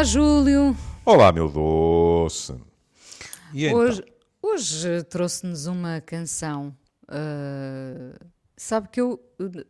[0.00, 0.74] Olá, Júlio.
[1.04, 2.54] Olá, meu doce.
[3.52, 3.80] E então?
[3.80, 4.02] Hoje,
[4.40, 6.74] hoje trouxe-nos uma canção.
[7.02, 8.18] uh,
[8.56, 9.20] sabe que eu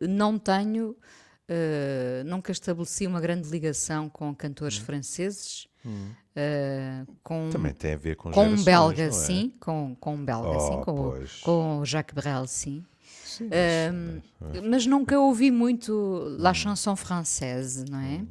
[0.01, 5.67] não tenho, uh, nunca estabeleci uma grande ligação com cantores franceses.
[5.85, 7.51] uh, com, Hum.
[7.51, 9.11] Também tem a ver com com um belga, é?
[9.11, 12.85] sim, com, com um belga, Oh, sim, com, o- com o Jacques Brel, sim.
[13.25, 13.49] Sim,
[13.93, 14.21] Um,
[14.71, 18.25] mas nunca ouvi muito La Chanson Française, não é?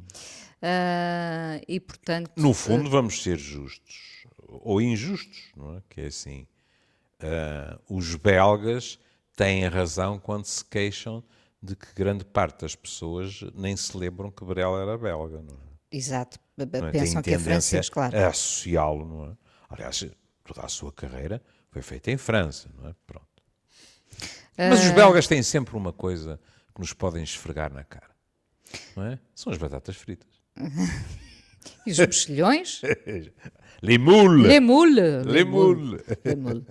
[0.62, 2.30] Uh, e portanto.
[2.36, 4.24] No fundo, vamos ser justos.
[4.46, 5.82] Ou injustos, não é?
[5.88, 6.46] Que é assim.
[7.20, 8.98] ah, os belgas
[9.36, 11.22] têm razão quando se queixam
[11.62, 15.70] de que grande parte das pessoas nem se lembram que Brel era belga, não é?
[15.96, 16.90] Exato, Não é?
[16.90, 18.16] pensam que é francês, claro.
[18.16, 19.36] a associá-lo, não é?
[19.68, 20.04] Aliás,
[20.44, 22.94] toda a sua carreira foi feita em França, não é?
[23.06, 23.26] Pronto.
[24.56, 24.84] Mas Ah.
[24.84, 26.40] os belgas têm sempre uma coisa
[26.74, 28.10] que nos podem esfregar na cara,
[28.96, 29.18] não é?
[29.34, 30.29] São as batatas fritas.
[31.86, 32.80] E os mexilhões?
[33.82, 34.46] Les moules!
[34.46, 35.24] Les moules.
[35.26, 36.00] Les moules!
[36.24, 36.64] Les moules.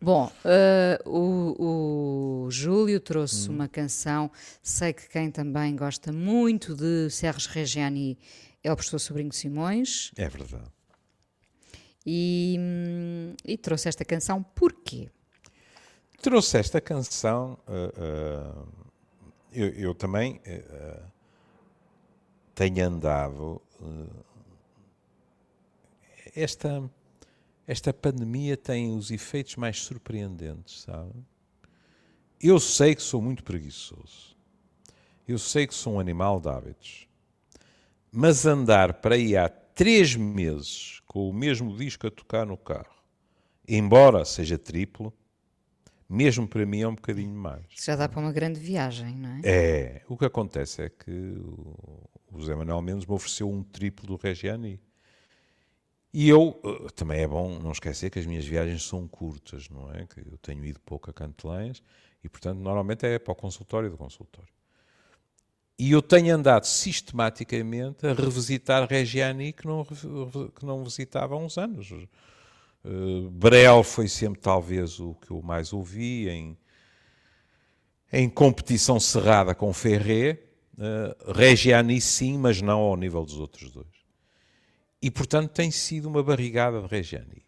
[0.00, 3.54] Bom, eh, o, o Júlio trouxe Hum.
[3.54, 4.30] uma canção.
[4.62, 8.18] Sei que quem também gosta muito de Serres Reggiani
[8.62, 10.12] é o professor Sobrinho Simões.
[10.16, 10.70] É verdade.
[12.06, 12.58] E,
[13.44, 15.10] e trouxe esta canção porquê?
[16.22, 17.58] Trouxe esta canção.
[17.66, 18.64] ah, ah,
[19.52, 20.40] eu, eu também
[22.54, 23.60] tenho andado.
[23.82, 24.24] ah,
[26.34, 26.90] esta,
[27.66, 31.12] esta pandemia tem os efeitos mais surpreendentes, sabe?
[32.40, 34.36] Eu sei que sou muito preguiçoso.
[35.26, 37.08] Eu sei que sou um animal de hábitos.
[38.10, 42.94] Mas andar para aí há três meses com o mesmo disco a tocar no carro,
[43.66, 45.12] embora seja triplo,
[46.08, 47.64] mesmo para mim é um bocadinho mais.
[47.70, 49.40] Já dá para uma grande viagem, não é?
[49.44, 54.06] É, o que acontece é que o o José Manuel Mendes me ofereceu um triplo
[54.06, 54.80] do Regiani.
[56.12, 59.92] E eu, eh, também é bom não esquecer que as minhas viagens são curtas, não
[59.92, 60.06] é?
[60.06, 61.82] Que eu tenho ido pouco a Cantelães
[62.22, 64.52] e, portanto, normalmente é para o consultório do consultório.
[65.78, 71.58] E eu tenho andado sistematicamente a revisitar Regiani que não, que não visitava há uns
[71.58, 71.90] anos.
[72.84, 76.56] Eh, Brel foi sempre talvez o que eu mais ouvi em,
[78.12, 80.38] em competição cerrada com Ferré.
[80.76, 83.86] Uh, Reggiani sim, mas não ao nível dos outros dois.
[85.00, 87.44] E portanto tem sido uma barrigada de Reggiani.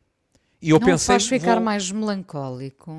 [0.63, 2.91] E eu não pensei faz ficar vou- mais melancólico?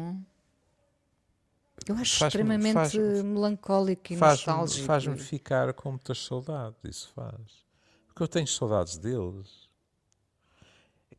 [1.88, 2.94] Eu acho Faz-me- extremamente faz-
[3.24, 4.86] melancólico e faz-me nostálgico.
[4.86, 7.66] faz-me ficar com muitas saudades, isso faz.
[8.08, 9.68] Porque eu tenho saudades deles.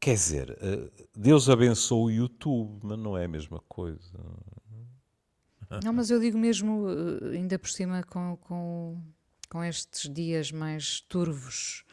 [0.01, 4.19] Quer dizer, uh, Deus abençoe o YouTube, mas não é a mesma coisa.
[5.85, 9.01] Não, mas eu digo mesmo, eh, ainda por cima, com, com,
[9.51, 11.85] com estes dias mais turvos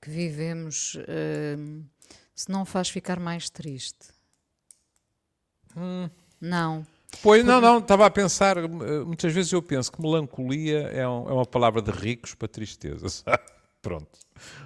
[0.00, 1.56] que vivemos, eh,
[2.34, 4.08] se não faz ficar mais triste.
[6.40, 6.86] Não.
[7.22, 8.68] Pois, não, não, estava a pensar, eh,
[9.04, 13.08] muitas vezes eu penso que melancolia é, um- é uma palavra de ricos para tristeza,
[13.10, 13.42] sabe?
[13.82, 14.18] Pronto.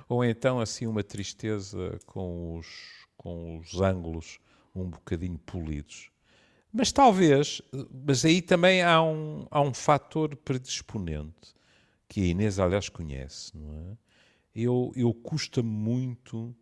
[0.08, 2.66] Ou então, assim, uma tristeza com os,
[3.16, 4.38] com os ângulos
[4.74, 6.10] um bocadinho polidos.
[6.76, 7.62] Mas talvez,
[8.04, 11.54] mas aí também há um, há um fator predisponente,
[12.08, 13.96] que a Inês, aliás, conhece, não é?
[14.52, 16.52] Eu, eu custa-me muito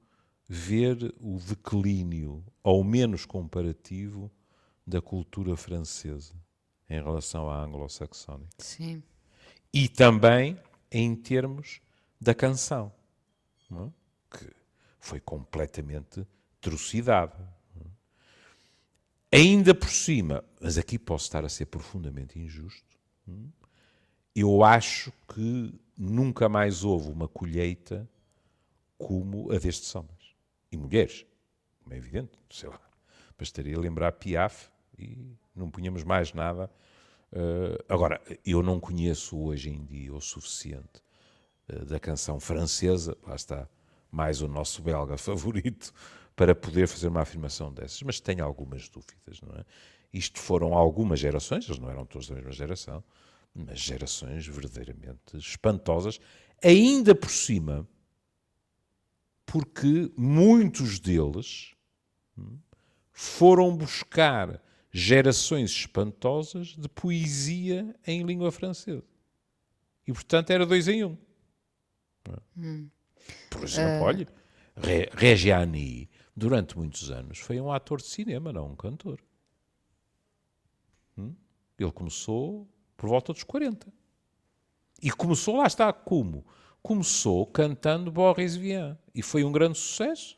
[0.46, 4.30] ver o declínio, ao menos comparativo,
[4.86, 6.34] da cultura francesa
[6.90, 8.50] em relação à anglo-saxónica.
[8.58, 9.02] Sim.
[9.72, 10.58] E também
[10.90, 11.80] em termos
[12.20, 12.92] da canção,
[13.70, 13.88] é?
[14.36, 14.50] que
[15.00, 16.26] foi completamente
[16.60, 17.48] trucidada.
[19.34, 23.32] Ainda por cima, mas aqui posso estar a ser profundamente injusto, é?
[24.36, 28.06] eu acho que nunca mais houve uma colheita
[28.98, 30.36] como a destes homens.
[30.70, 31.24] E mulheres,
[31.82, 32.80] como é evidente, sei lá.
[33.38, 34.68] Bastaria lembrar Piaf
[34.98, 36.70] e não punhamos mais nada.
[37.32, 41.02] Eh, agora, eu não conheço hoje em dia o suficiente
[41.68, 43.68] eh, da canção francesa, lá está,
[44.10, 45.92] mais o nosso belga favorito,
[46.34, 49.64] para poder fazer uma afirmação dessas, mas tenho algumas dúvidas, não é?
[50.12, 53.02] Isto foram algumas gerações, eles não eram todos da mesma geração,
[53.54, 56.18] mas gerações verdadeiramente espantosas,
[56.62, 57.86] ainda por cima,
[59.46, 61.74] porque muitos deles
[62.36, 62.58] hum,
[63.12, 69.04] foram buscar gerações espantosas de poesia em língua francesa.
[70.06, 71.16] E, portanto, era dois em um.
[73.50, 74.26] Por exemplo, olha,
[74.76, 79.20] Re- Reggiani, durante muitos anos, foi um ator de cinema, não um cantor.
[81.16, 81.34] Hum?
[81.78, 83.92] Ele começou por volta dos 40.
[85.02, 86.44] E começou, lá está, como?
[86.82, 90.36] começou cantando Boris Vian e foi um grande sucesso.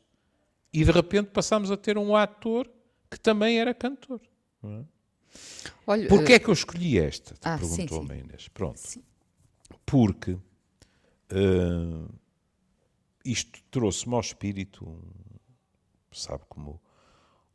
[0.73, 2.69] E de repente passámos a ter um ator
[3.11, 4.21] que também era cantor.
[4.63, 4.85] Não é?
[5.87, 7.35] Olha, Porquê eh, é que eu escolhi esta?
[7.43, 8.49] Ah, Perguntou-me a Inês.
[8.49, 8.79] Pronto.
[8.79, 9.03] Sim.
[9.87, 10.37] Porque
[11.31, 12.09] eh,
[13.25, 15.01] isto trouxe-me ao espírito, um-
[16.15, 16.81] sabe, como,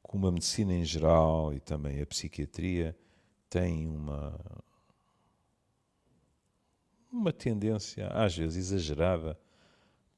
[0.01, 2.97] como a medicina em geral e também a psiquiatria
[3.49, 4.39] tem uma,
[7.11, 9.39] uma tendência, às vezes exagerada,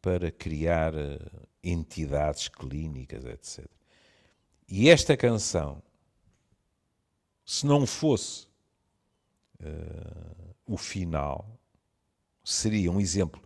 [0.01, 1.19] para criar eh,
[1.63, 3.65] entidades clínicas, etc.
[4.67, 5.81] E esta canção,
[7.45, 8.47] se não fosse
[9.59, 11.59] eh, o final,
[12.43, 13.41] seria um exemplo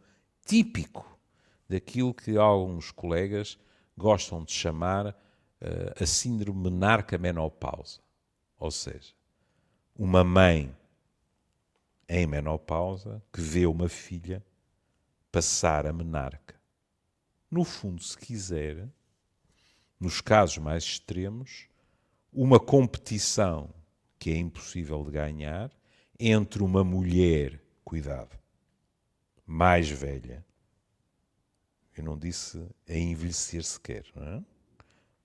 [0.46, 1.20] típico
[1.68, 3.58] daquilo que alguns colegas
[3.98, 5.16] gostam de chamar
[5.62, 8.00] eh, a síndrome menarca-menopausa.
[8.60, 9.14] Ou seja,
[9.96, 10.76] uma mãe
[12.08, 14.46] em menopausa que vê uma filha
[15.32, 16.56] passar a menarca.
[17.50, 18.88] No fundo, se quiser,
[20.00, 21.68] nos casos mais extremos,
[22.32, 23.70] uma competição
[24.20, 25.72] que é impossível de ganhar
[26.20, 28.38] entre uma mulher, cuidado,
[29.46, 30.46] mais velha,
[32.02, 34.44] eu não disse a envelhecer sequer, não é?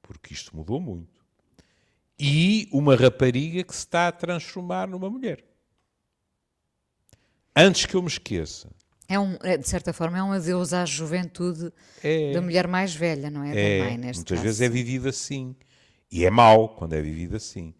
[0.02, 1.20] porque isto mudou muito,
[2.18, 5.44] e uma rapariga que se está a transformar numa mulher.
[7.56, 8.68] Antes que eu me esqueça,
[9.08, 11.72] É um, é, de certa forma, é um adeus à juventude
[12.02, 13.50] é, da mulher mais velha, não é?
[13.50, 14.42] é, da mãe, neste muitas caso.
[14.42, 15.56] vezes é vivido assim.
[16.10, 17.74] E é mau quando é vivido assim.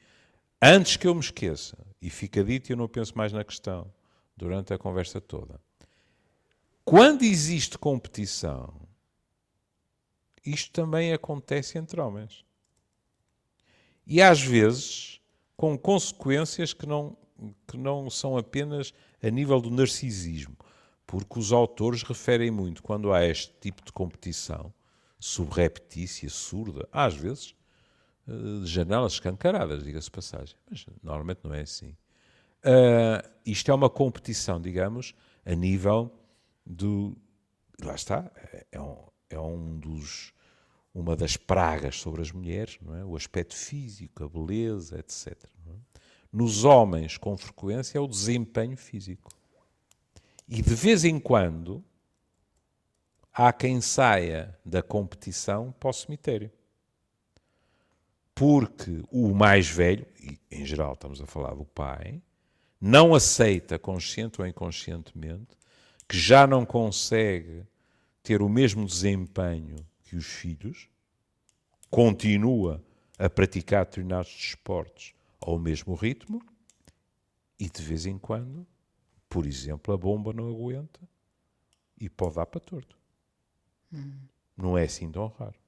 [0.63, 3.93] Antes que eu me esqueça, e fica dito e eu não penso mais na questão
[4.37, 5.61] durante a conversa toda.
[6.91, 8.75] Quando existe competição,
[10.45, 12.45] isto também acontece entre homens.
[14.05, 15.21] E às vezes
[15.57, 17.17] com consequências que não,
[17.69, 18.93] que não são apenas
[19.23, 20.57] a nível do narcisismo,
[21.07, 24.75] porque os autores referem muito quando há este tipo de competição
[25.17, 27.55] subreptícia, surda, às vezes
[28.27, 28.33] eh,
[28.65, 31.97] janelas escancaradas, diga-se passagem, mas normalmente não é assim.
[32.65, 35.15] Ah, isto é uma competição, digamos,
[35.47, 36.20] a nível
[36.65, 37.17] do.
[37.83, 38.31] Lá está,
[38.71, 38.97] é- um,
[39.31, 40.33] é um dos,
[40.95, 43.05] uma das pragas sobre as mulheres, não é?
[43.05, 45.33] o aspecto físico, a beleza, etc.
[45.45, 46.01] é?
[46.33, 49.31] Nos homens, com frequência, é o desempenho físico.
[50.47, 51.83] E de vez em quando
[53.33, 56.51] há quem saia da competição para o cemitério.
[58.35, 62.23] Porque o mais velho, e em geral estamos a falar do pai,
[62.81, 65.57] não aceita, consciente ou inconscientemente,
[66.11, 67.65] que já não consegue
[68.21, 70.89] ter o mesmo desempenho que os filhos,
[71.89, 72.85] continua
[73.17, 76.43] a praticar determinados desportos ao mesmo ritmo
[77.61, 78.67] e de vez em quando,
[79.29, 80.99] por exemplo, a bomba não aguenta
[81.97, 82.99] e pode dar para torto.
[84.57, 85.61] Não é assim tão raro.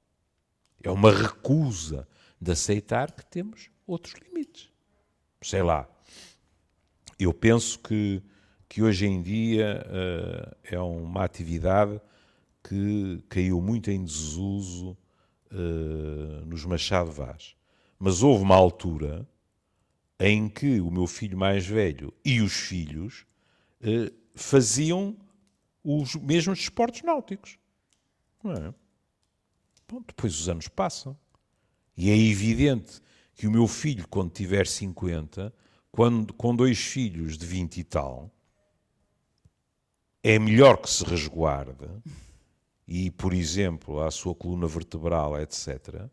[0.83, 2.05] É uma recusa
[2.41, 4.69] de aceitar que temos outros limites.
[5.41, 5.89] Sei lá.
[7.17, 8.21] Eu penso que,
[8.73, 12.01] que hoje em dia eh, é uma atividade
[12.63, 14.97] que caiu muito em desuso
[15.51, 17.55] eh, nos Machado Vaz.
[17.99, 19.29] Mas houve uma altura
[20.19, 23.27] em que o meu filho mais velho e os filhos
[23.79, 25.15] eh, faziam
[25.83, 27.59] os mesmos desportos náuticos.
[28.43, 28.73] Não é?
[29.87, 31.15] Bom, depois os anos passam.
[31.95, 32.99] E é evidente
[33.35, 35.53] que o meu filho, quando tiver 50,
[35.91, 38.33] quando, com dois filhos de 20 e tal,
[40.23, 41.85] é melhor que se resguarde
[42.87, 46.07] e, por exemplo, a sua coluna vertebral, etc.,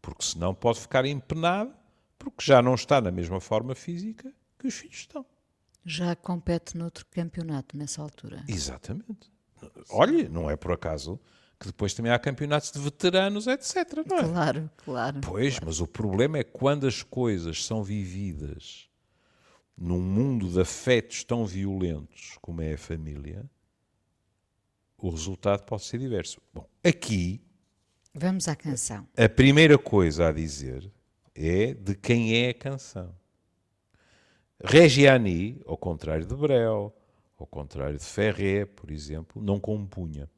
[0.00, 1.72] porque senão pode ficar empenado
[2.18, 5.24] porque já não está na mesma forma física que os filhos estão.
[5.84, 8.44] Já compete noutro campeonato nessa altura.
[8.48, 9.30] Exatamente.
[9.90, 11.18] Olha, não é por acaso
[11.58, 13.76] que depois também há campeonatos de veteranos, etc.
[14.06, 14.22] Não é?
[14.22, 15.20] Claro, claro.
[15.22, 18.89] Pois, mas o problema é quando as coisas são vividas
[19.80, 23.48] num mundo de afetos tão violentos como é a família,
[24.98, 26.38] o resultado pode ser diverso.
[26.52, 27.40] Bom, aqui
[28.12, 29.08] Vamos à canção.
[29.16, 30.92] a primeira coisa a dizer
[31.34, 33.14] é de quem é a canção.
[34.62, 36.94] Reggiani, ao contrário de Brel,
[37.38, 40.28] ao contrário de Ferré, por exemplo, não compunha.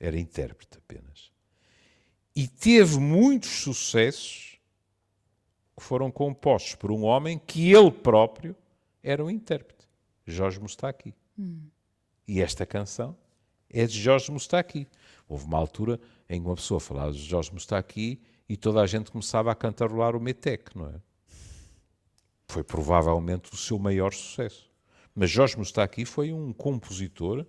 [0.00, 1.30] Era intérprete apenas.
[2.34, 4.51] E teve muitos sucessos
[5.82, 8.54] que foram compostos por um homem que ele próprio
[9.02, 9.88] era um intérprete,
[10.24, 11.12] Jorge Mustaki.
[12.26, 13.16] E esta canção
[13.68, 14.86] é de Jorge Mustaki.
[15.28, 15.98] Houve uma altura
[16.30, 20.14] em que uma pessoa falava de Jorge Mustaki e toda a gente começava a cantarolar
[20.14, 20.94] o Metec, não é?
[22.46, 24.70] Foi provavelmente o seu maior sucesso.
[25.12, 27.44] Mas Jorge Mustaki foi um compositor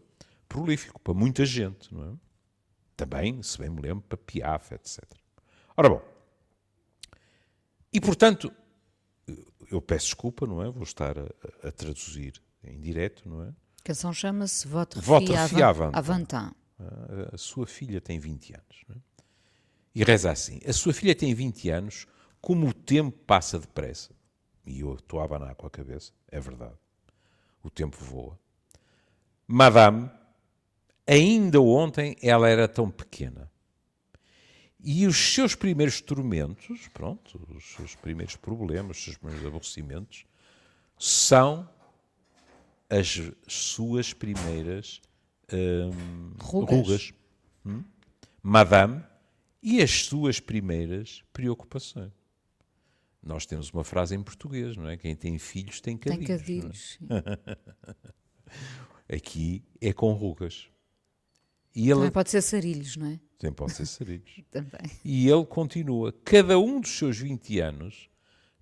[0.49, 2.13] prolífico para muita gente, não é?
[2.97, 5.03] Também, se bem me lembro, para Piaf, etc.
[5.77, 6.12] Ora bom,
[7.93, 8.51] e portanto,
[9.71, 10.69] eu peço desculpa, não é?
[10.69, 11.25] Vou estar a,
[11.67, 13.49] a traduzir em direto, não é?
[13.49, 16.23] A canção chama-se Votre, Votre fille fille avant- avant.
[16.33, 18.83] avant A, a sua filha tem 20 anos.
[18.87, 18.99] não é?
[19.95, 22.07] E reza assim: A sua filha tem 20 anos,
[22.41, 24.11] como o tempo passa depressa.
[24.65, 26.75] E eu estou a abanar com a cabeça, é verdade.
[27.61, 28.39] O tempo voa.
[29.47, 30.09] Madame,
[31.05, 33.51] ainda ontem ela era tão pequena.
[34.83, 40.25] E os seus primeiros tormentos, pronto, os seus primeiros problemas, os seus primeiros aborrecimentos,
[40.99, 41.69] são
[42.89, 45.01] as suas primeiras
[45.51, 46.77] hum, Rugas.
[46.77, 47.13] rugas.
[47.65, 47.83] Hum?
[48.41, 49.01] Madame,
[49.61, 52.11] e as suas primeiras preocupações.
[53.23, 54.97] Nós temos uma frase em português, não é?
[54.97, 56.97] Quem tem filhos tem Tem cadinhos.
[56.99, 57.23] não é?
[59.15, 60.67] Aqui é com rugas.
[61.73, 63.19] E ele Também pode ser sarilhos, não é?
[63.37, 64.41] Tem pode ser sarilhos.
[64.51, 64.91] Também.
[65.03, 66.13] E ele continua.
[66.23, 68.09] Cada um dos seus 20 anos,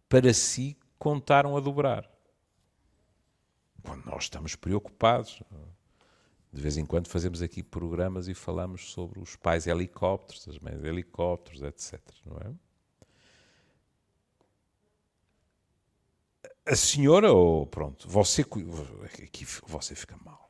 [0.09, 2.09] para si, contaram a dobrar.
[3.83, 5.41] Quando nós estamos preocupados,
[6.53, 10.83] de vez em quando fazemos aqui programas e falamos sobre os pais helicópteros, as mães
[10.83, 11.99] helicópteros, etc.
[12.25, 12.53] Não é?
[16.65, 18.41] A senhora, ou pronto, você,
[19.23, 20.49] aqui você fica mal,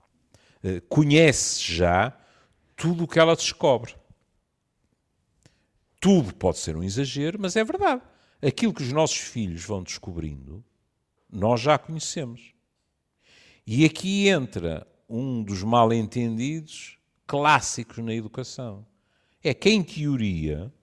[0.64, 2.18] eh, conhece já
[2.76, 3.96] tudo o que ela descobre.
[6.02, 8.02] Tudo pode ser um exagero, mas é verdade.
[8.42, 10.66] Aquilo que os nossos filhos vão descobrindo,
[11.32, 12.56] nós já conhecemos.
[13.66, 18.84] E aqui entra um dos mal-entendidos clássicos na educação.
[19.44, 20.74] É que, em teoria,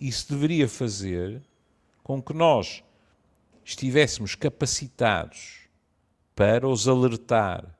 [0.00, 1.42] isso deveria fazer
[2.02, 2.82] com que nós
[3.62, 5.68] estivéssemos capacitados
[6.34, 7.76] para os alertar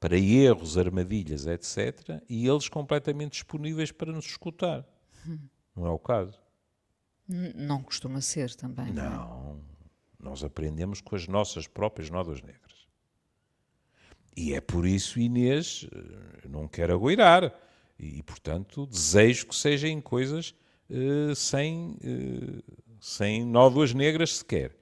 [0.00, 4.84] para erros, armadilhas, etc., e eles completamente disponíveis para nos escutar.
[5.76, 6.38] Não é o caso?
[7.28, 8.92] N- Não costuma ser também.
[8.92, 9.08] não é?
[9.10, 9.60] Não.
[10.18, 12.86] Nós aprendemos com as nossas próprias nódoas negras.
[14.36, 17.54] E é por isso, Inês, eh, não quero agoirar.
[17.98, 20.54] E, portanto, desejo que sejam coisas
[20.90, 22.62] eh, sem, eh,
[23.00, 24.76] sem nódoas negras sequer.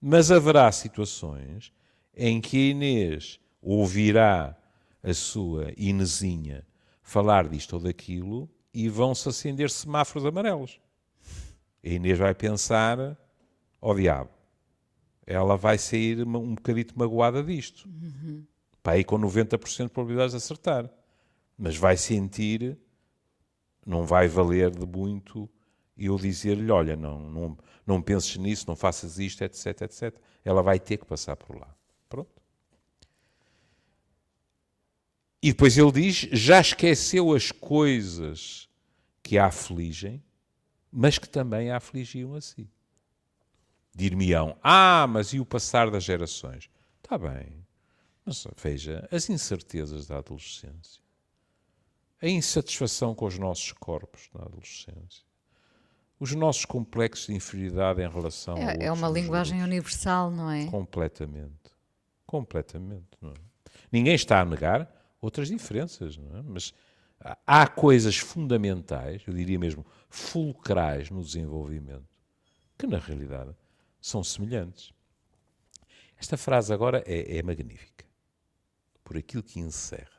[0.00, 1.72] Mas haverá situações
[2.14, 4.56] em que a Inês ouvirá
[5.02, 6.66] a sua Inesinha
[7.02, 10.78] falar disto ou daquilo e vão-se acender semáforos amarelos.
[11.82, 13.16] A Inês vai pensar,
[13.80, 14.28] ó diabo,
[15.26, 17.88] ela vai sair um bocadito magoada disto.
[18.82, 20.90] Para aí com 90% de probabilidades de acertar.
[21.56, 22.76] Mas vai sentir,
[23.86, 25.48] não vai valer de muito
[25.96, 30.14] eu dizer-lhe, olha, não, não, não penses nisso, não faças isto, etc, etc.
[30.44, 31.74] Ela vai ter que passar por lá.
[32.10, 32.28] Pronto.
[35.42, 38.65] E depois ele diz, já esqueceu as coisas
[39.26, 40.22] que a afligem,
[40.90, 42.70] mas que também a afligiam a si.
[43.94, 46.68] Dir-me-ão, ah, mas e o passar das gerações?
[47.02, 47.66] Está bem,
[48.24, 51.02] mas veja, as incertezas da adolescência,
[52.22, 55.24] a insatisfação com os nossos corpos na adolescência,
[56.20, 59.74] os nossos complexos de inferioridade em relação É, é uma linguagem grupos.
[59.74, 60.66] universal, não é?
[60.66, 61.70] Completamente.
[62.26, 63.18] Completamente.
[63.20, 63.34] Não é?
[63.90, 64.90] Ninguém está a negar
[65.20, 66.42] outras diferenças, não é?
[66.42, 66.72] mas
[67.46, 72.08] há- coisas fundamentais, eu diria mesmo fulcrais no desenvolvimento,
[72.78, 73.54] que na realidade
[74.00, 74.92] são semelhantes.
[76.18, 78.04] Esta frase agora é, é magnífica,
[79.02, 80.16] por aquilo que encerra.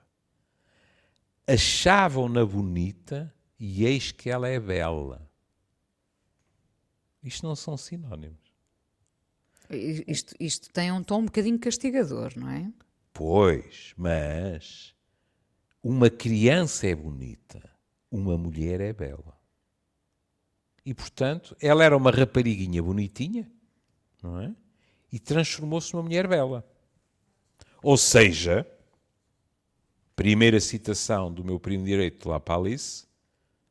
[1.48, 5.28] Achavam-na bonita e eis que ela é bela.
[7.24, 8.48] Isto não são sinónimos.
[9.70, 12.72] Isto, isto tem um tom um bocadinho castigador, não é?
[13.12, 14.94] Pois, mas
[15.88, 17.63] uma criança é bonita,
[18.12, 19.39] uma mulher é bela.
[20.86, 23.50] E, portanto, ela era uma rapariguinha bonitinha,
[24.22, 24.53] não é?
[25.10, 26.70] E transformou-se numa mulher bela.
[27.82, 28.67] Ou seja,
[30.13, 33.08] primeira citação do meu primo direito de lá para Alice,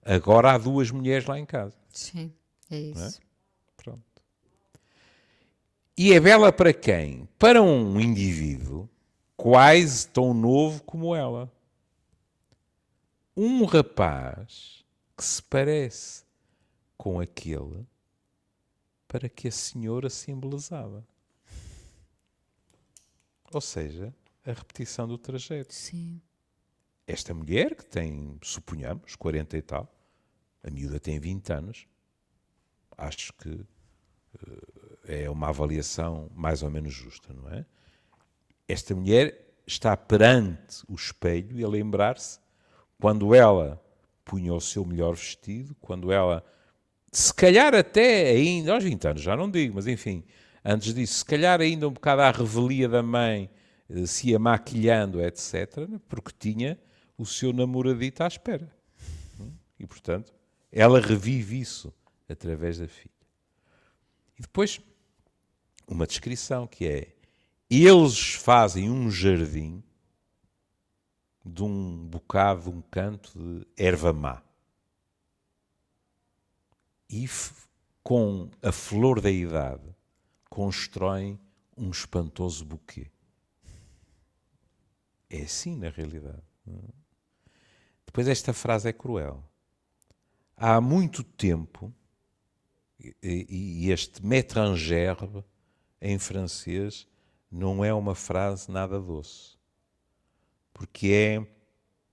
[0.03, 1.77] agora há duas mulheres lá em casa.
[1.91, 2.33] Sim,
[2.71, 3.21] é isso.
[3.77, 4.03] Pronto.
[5.95, 7.29] E é bela para quem?
[7.39, 8.89] Para um indivíduo
[9.37, 11.55] quase tão novo como ela.
[13.37, 14.83] Um rapaz
[15.15, 16.25] que se parece
[16.97, 17.87] com aquele
[19.07, 21.07] para que a senhora simbolizava.
[23.53, 24.15] Ou seja,
[24.45, 25.75] a repetição do trajeto.
[25.75, 26.21] Sim.
[27.07, 29.95] Esta mulher, que tem, suponhamos, 40 e tal,
[30.63, 31.87] a miúda tem 20 anos,
[32.97, 33.67] acho que
[35.07, 37.67] eh, é uma avaliação mais ou menos justa, não é?
[38.67, 42.41] Esta mulher estar perante o espelho e a lembrar-se
[43.01, 43.83] quando ela
[44.25, 46.45] punha o seu melhor vestido, quando ela,
[47.13, 50.25] se calhar até ainda, aos 20 anos, já não digo, mas enfim,
[50.65, 53.49] antes disso, se calhar ainda um bocado à revelia da mãe,
[53.89, 56.79] eh, se ia maquilhando, etc., porque tinha
[57.17, 58.71] o seu namoradito à espera.
[59.79, 60.33] E, portanto,
[60.73, 61.93] ela revive isso
[62.29, 63.11] através da filha.
[64.39, 64.81] E depois,
[65.87, 67.15] uma descrição que é:
[67.71, 69.83] eles fazem um jardim
[71.47, 74.43] de um bocado, um canto de erva má.
[77.09, 77.29] E
[78.03, 79.95] com a flor da idade
[80.51, 81.39] constroem
[81.77, 83.11] um espantoso buquê.
[85.31, 86.43] É assim na realidade.
[88.05, 89.45] Depois esta frase é cruel.
[90.57, 91.93] Há muito tempo,
[93.23, 95.17] e este métranger
[96.01, 97.07] em francês
[97.51, 99.56] não é uma frase nada doce,
[100.77, 101.47] porque é,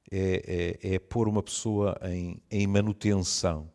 [0.10, 3.70] é, é, é pôr uma pessoa em, em manutenção.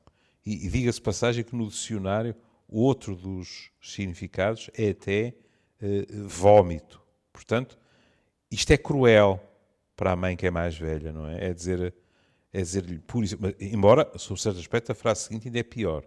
[0.44, 2.34] E, e diga-se passagem que no dicionário
[2.66, 5.34] outro dos significados é até
[5.82, 7.02] uh, vómito.
[7.32, 7.78] Portanto,
[8.50, 9.38] isto é cruel
[9.94, 11.48] para a mãe que é mais velha, não é?
[11.48, 11.94] É dizer
[12.50, 16.02] é dizer-lhe por isso, embora, sob certo aspecto, a frase seguinte ainda é pior.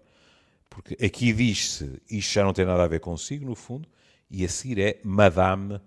[0.67, 3.87] Porque aqui diz-se, isto já não tem nada a ver consigo, no fundo,
[4.27, 5.79] e a seguir é Madame,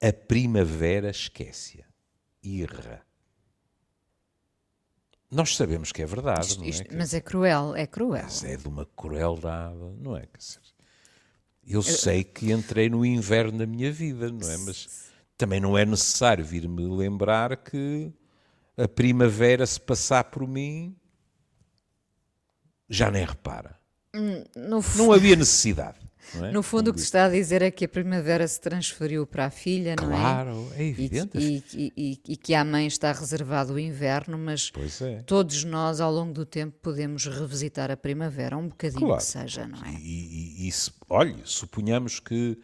[0.00, 1.87] a primavera esquece-a.
[2.48, 3.02] Irra.
[5.30, 6.68] Nós sabemos que é verdade, isto, não é?
[6.70, 8.24] Isto, mas é cruel, é cruel.
[8.24, 10.26] Mas é de uma crueldade, não é?
[11.66, 14.56] Eu sei que entrei no inverno da minha vida, não é?
[14.56, 18.10] Mas também não é necessário vir-me lembrar que
[18.74, 20.96] a primavera, se passar por mim,
[22.88, 23.78] já nem repara.
[24.14, 26.07] Hum, no não havia necessidade.
[26.36, 26.50] É?
[26.50, 29.46] No fundo, o que se está a dizer é que a primavera se transferiu para
[29.46, 30.20] a filha, claro, não é?
[30.20, 31.38] Claro, é evidente.
[31.38, 34.70] E, e, e, e, que à mãe está reservado o inverno, mas
[35.02, 35.22] é.
[35.22, 39.16] todos nós, ao longo do tempo, podemos revisitar a primavera, um bocadinho claro.
[39.16, 39.92] que seja, não é?
[40.00, 42.58] E, se, olha, suponhamos que,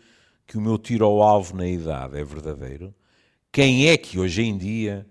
[0.46, 2.94] que o meu tiro ao alvo na idade é verdadeiro,
[3.50, 5.06] quem é que hoje em dia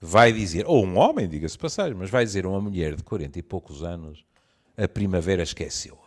[0.00, 3.38] vai dizer, ou um homem, diga-se passagem, mas vai dizer a uma mulher de 40
[3.38, 4.24] e poucos anos,
[4.76, 5.99] a primavera esqueceu-a.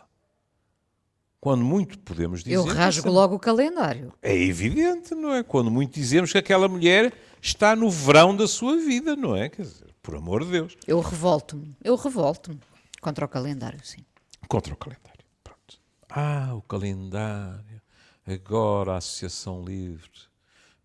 [1.44, 2.56] Quando muito podemos dizer.
[2.56, 4.14] Eu rasgo logo o calendário.
[4.22, 5.42] É evidente, não é?
[5.42, 9.50] Quando muito dizemos que aquela mulher está no verão da sua vida, não é?
[9.50, 10.74] Quer dizer, por amor de Deus.
[10.86, 12.58] Eu revolto-me, eu revolto-me
[12.98, 14.02] contra o calendário, sim.
[14.48, 15.78] Contra o calendário, pronto.
[16.08, 17.82] Ah, o calendário.
[18.26, 20.08] Agora a Associação Livre.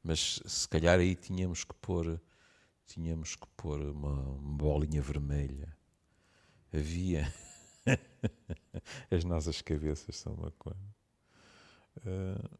[0.04, 2.20] Mas se calhar aí tínhamos que pôr
[2.86, 5.74] tínhamos que pôr uma, uma bolinha vermelha.
[6.74, 7.34] Havia.
[9.12, 10.80] As nossas cabeças são uma coisa.
[12.06, 12.60] Uh...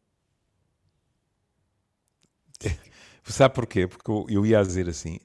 [3.24, 3.86] Sabe porquê?
[3.86, 5.18] Porque eu ia dizer assim: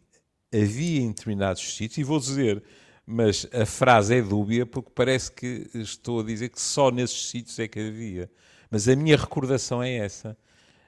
[0.54, 2.64] havia em determinados sítios, e vou dizer,
[3.06, 7.58] mas a frase é dúbia porque parece que estou a dizer que só nesses sítios
[7.60, 8.30] é que havia.
[8.70, 10.38] Mas a minha recordação é essa.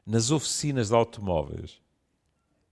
[0.05, 1.81] Nas oficinas de automóveis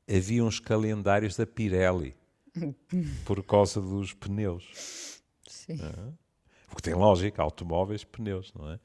[0.08, 2.16] havia uns calendários da Pirelli
[3.26, 5.22] por causa dos pneus.
[5.48, 5.80] Sim.
[5.82, 6.25] É?
[6.68, 8.80] Porque tem lógica, automóveis, pneus, não é?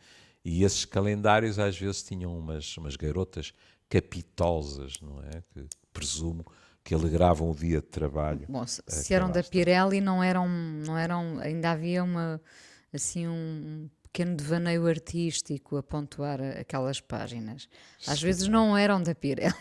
[0.45, 3.53] E esses calendários às vezes tinham umas, umas garotas
[3.89, 5.43] capitosas, não é?
[5.53, 6.45] Que presumo
[6.83, 8.47] que alegravam o dia de trabalho.
[8.49, 12.41] Bom, se, se eram da Pirelli não eram, não eram, ainda havia uma
[12.93, 17.69] assim um pequeno devaneio artístico a pontuar aquelas páginas.
[18.07, 18.27] Às Sim.
[18.27, 19.55] vezes não eram da Pirelli.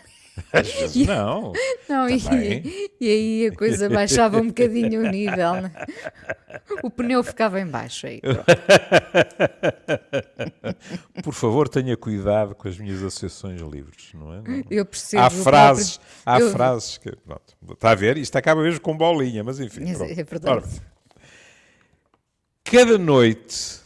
[0.52, 1.52] Às vezes não.
[1.88, 5.54] não e, e, aí a coisa baixava um bocadinho o nível.
[5.54, 5.72] Né?
[6.82, 8.20] O pneu ficava em baixo aí.
[11.22, 14.42] Por favor, tenha cuidado com as minhas associações livres, não é?
[14.42, 14.64] Não.
[14.70, 15.22] Eu percebo.
[15.22, 16.24] Há frases, próprio...
[16.26, 16.50] há eu...
[16.50, 17.10] frases que.
[17.16, 18.16] Pronto, está a ver?
[18.16, 19.92] Isto acaba mesmo com bolinha, mas enfim.
[19.92, 20.10] Pronto.
[20.10, 20.56] É verdade.
[20.56, 20.68] Ora,
[22.64, 23.80] cada noite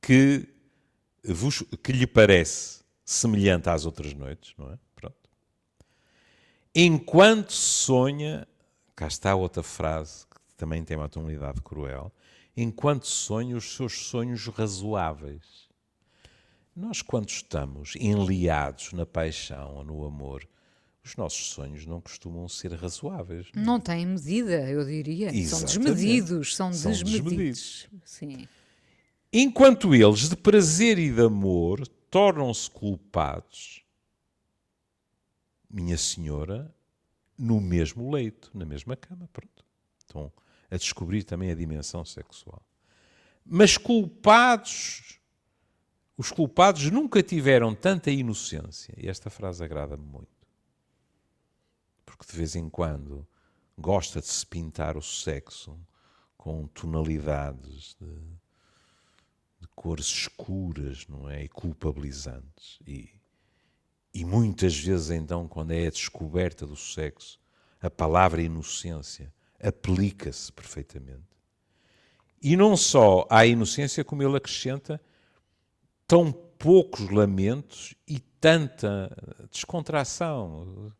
[0.00, 0.46] que,
[1.24, 4.78] vos, que lhe parece semelhante às outras noites, não é?
[4.96, 5.16] Pronto.
[6.74, 8.48] Enquanto sonha,
[8.96, 12.12] cá está outra frase que também tem uma tonalidade cruel,
[12.56, 15.68] enquanto sonha os seus sonhos razoáveis.
[16.74, 20.48] Nós, quando estamos enliados na paixão ou no amor,
[21.04, 23.46] os nossos sonhos não costumam ser razoáveis.
[23.54, 25.26] Não, não têm medida, eu diria.
[25.26, 25.48] Exatamente.
[25.48, 27.22] São desmedidos, são, são desmedidos.
[27.22, 27.88] desmedidos.
[28.04, 28.48] Sim.
[29.32, 33.84] Enquanto eles, de prazer e de amor, tornam-se culpados,
[35.68, 36.72] minha senhora,
[37.36, 39.28] no mesmo leito, na mesma cama.
[39.32, 39.64] Pronto.
[39.98, 40.32] Estão
[40.70, 42.62] a descobrir também a dimensão sexual.
[43.44, 45.18] Mas culpados
[46.16, 50.46] os culpados nunca tiveram tanta inocência, e esta frase agrada-me muito,
[52.06, 53.26] porque de vez em quando
[53.76, 55.76] gosta de se pintar o sexo
[56.36, 58.38] com tonalidades de,
[59.74, 61.44] cores escuras, não é?
[61.44, 62.78] E culpabilizantes.
[62.86, 63.10] E,
[64.12, 67.38] e muitas vezes, então, quando é a descoberta do sexo,
[67.80, 69.32] a palavra inocência
[69.62, 71.22] aplica-se perfeitamente.
[72.42, 75.00] E não só à inocência, como ele acrescenta,
[76.06, 79.10] tão poucos lamentos e tanta
[79.50, 80.92] descontração.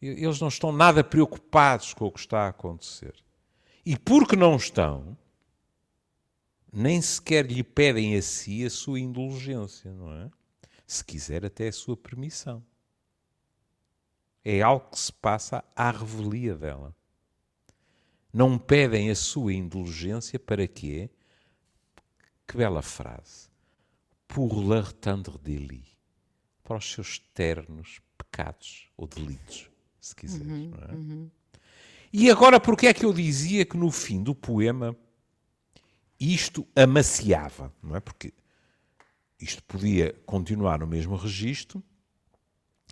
[0.00, 3.14] Eles não estão nada preocupados com o que está a acontecer.
[3.84, 5.16] E porque não estão,
[6.78, 10.30] nem sequer lhe pedem a si a sua indulgência, não é?
[10.86, 12.62] Se quiser, até a sua permissão.
[14.44, 16.94] É algo que se passa à revelia dela.
[18.30, 21.08] Não pedem a sua indulgência para quê?
[22.46, 23.48] Que bela frase.
[24.28, 25.96] Pour leur tendre délit.
[26.62, 30.46] Para os seus ternos pecados ou delitos, se quiseres.
[30.46, 30.92] Uhum, não é?
[30.92, 31.30] Uhum.
[32.12, 34.94] E agora, porque é que eu dizia que no fim do poema
[36.18, 37.72] isto amaciava?
[37.82, 38.00] Não é?
[38.00, 38.32] Porque
[39.40, 41.82] isto podia continuar no mesmo registro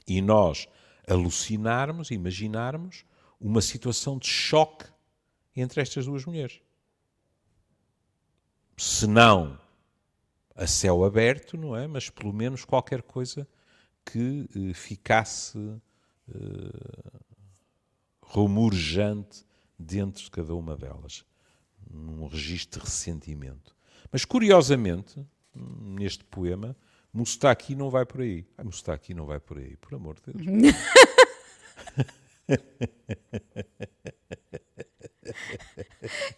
[0.06, 0.68] e nós
[1.08, 3.04] alucinarmos, imaginarmos
[3.40, 4.86] uma situação de choque
[5.56, 6.60] entre estas duas mulheres.
[8.76, 9.58] Se não
[10.54, 11.86] a céu aberto, não é?
[11.86, 13.46] Mas pelo menos qualquer coisa
[14.04, 15.58] que eh, ficasse
[16.28, 17.20] eh,
[18.22, 19.44] rumorejante
[19.78, 21.24] dentro de cada uma delas,
[21.90, 23.74] num registro de ressentimento.
[24.10, 26.76] Mas curiosamente, neste poema,
[27.12, 28.46] Mustaki não vai por aí.
[28.58, 30.74] Ah, Mustaki não vai por aí, por amor de Deus.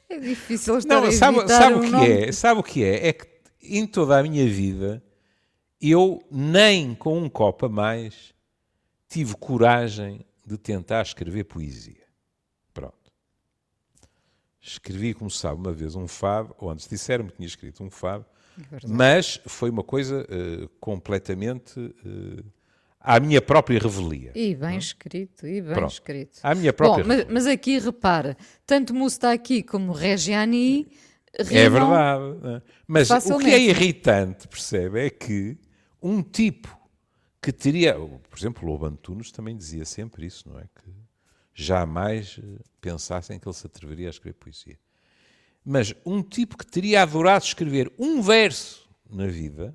[0.09, 2.09] É difícil estar não, a sabe, sabe o que nome.
[2.09, 2.33] é?
[2.33, 3.09] Sabe o que é?
[3.09, 3.27] É que
[3.63, 5.03] em toda a minha vida
[5.81, 8.33] eu nem com um copo a mais
[9.09, 12.06] tive coragem de tentar escrever poesia.
[14.67, 18.25] Escrevi, como sabe, uma vez um fado, ou antes disseram-me que tinha escrito um fado,
[18.59, 22.45] é mas foi uma coisa uh, completamente uh,
[23.01, 24.33] à minha própria revelia.
[24.35, 24.79] E bem não?
[24.79, 25.93] escrito, e bem Pronto.
[25.93, 26.41] escrito.
[26.43, 28.93] À minha própria Bom, mas, mas, aqui repara, tanto
[29.31, 30.89] aqui como Regiani
[31.39, 32.25] É verdade.
[32.45, 32.63] É?
[32.89, 33.45] Mas facilmente.
[33.45, 35.57] o que é irritante, percebe, é que
[36.03, 36.77] um tipo
[37.41, 40.65] que teria, por exemplo, Lobo Antunes também dizia sempre isso, não é?
[40.65, 40.91] Que
[41.59, 44.79] jamais eh, pensassem que ele se atreveria a escrever poesia.
[45.65, 49.75] Mas um tipo que teria adorado escrever um verso na vida,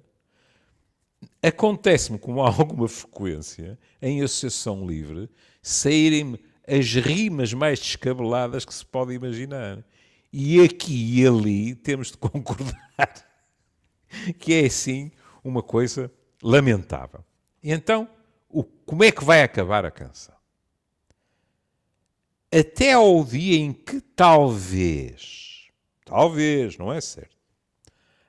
[1.41, 5.27] acontece-me com alguma frequência, em associação livre,
[5.61, 9.83] saírem-me as rimas mais descabeladas que se pode imaginar.
[10.31, 13.27] E aqui e ali temos de concordar
[14.37, 15.11] que é assim
[15.43, 16.11] uma coisa
[16.43, 17.25] lamentável.
[17.63, 18.07] E então,
[18.47, 20.40] o, como é que vai acabar a canção?
[22.53, 25.69] Até ao dia em que talvez,
[26.03, 27.37] talvez, não é certo,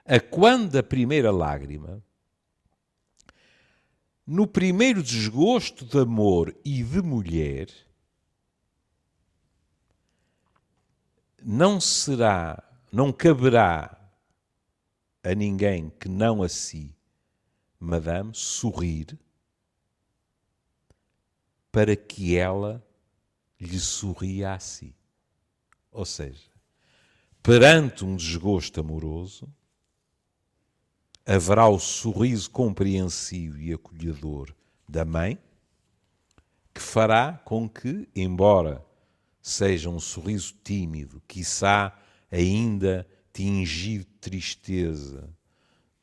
[0.04, 2.00] a quando a primeira lágrima,
[4.24, 7.68] no primeiro desgosto de amor e de mulher,
[11.42, 13.98] não será, não caberá
[15.24, 16.96] a ninguém que não a si
[17.78, 19.18] Madame sorrir
[21.72, 22.84] para que ela
[23.64, 24.94] lhe sorria a si.
[25.90, 26.50] Ou seja,
[27.42, 29.48] perante um desgosto amoroso,
[31.24, 34.54] haverá o sorriso compreensivo e acolhedor
[34.88, 35.38] da mãe,
[36.74, 38.84] que fará com que, embora
[39.40, 41.96] seja um sorriso tímido, quiçá
[42.30, 45.28] ainda tingido de tristeza,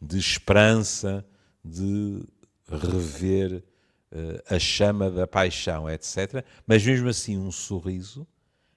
[0.01, 1.25] de esperança,
[1.63, 2.23] de
[2.67, 3.63] rever
[4.49, 6.43] a chama da paixão, etc.
[6.65, 8.27] Mas mesmo assim, um sorriso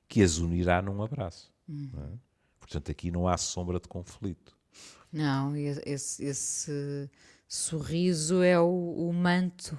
[0.09, 1.53] que as unirá num abraço.
[1.69, 1.91] Uhum.
[1.97, 2.19] É?
[2.61, 4.57] Portanto, aqui não há sombra de conflito.
[5.13, 7.11] Não, esse, esse
[7.47, 9.79] sorriso é o, o manto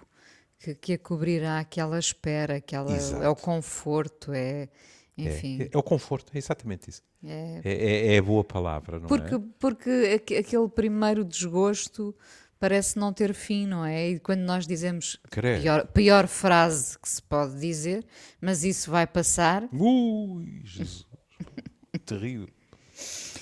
[0.60, 4.70] que, que, a cobrirá aquela espera, aquela, é o conforto, é.
[5.18, 5.62] Enfim.
[5.62, 7.04] É, é, o conforto, é exatamente isso.
[7.24, 9.40] É, é, é, é a boa palavra, não porque, é?
[9.60, 12.16] Porque aquele primeiro desgosto
[12.64, 14.12] parece não ter fim, não é?
[14.12, 18.06] E quando nós dizemos pior, pior, frase que se pode dizer,
[18.40, 19.68] mas isso vai passar.
[19.74, 21.06] Ui, Jesus!
[22.06, 22.48] terrível.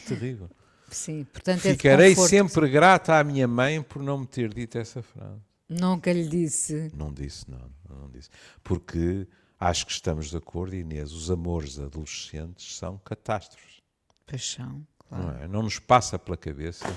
[0.07, 0.49] Terrível.
[0.89, 5.03] Sim, portanto é Ficarei sempre grata à minha mãe por não me ter dito essa
[5.03, 5.39] frase.
[5.69, 6.91] Nunca lhe disse.
[6.95, 8.31] Não disse, não, não disse.
[8.63, 9.27] Porque
[9.59, 13.83] acho que estamos de acordo, Inês, os amores adolescentes são catástrofes.
[14.25, 15.25] Paixão, claro.
[15.25, 15.47] Não, é?
[15.47, 16.91] não nos passa pela cabeça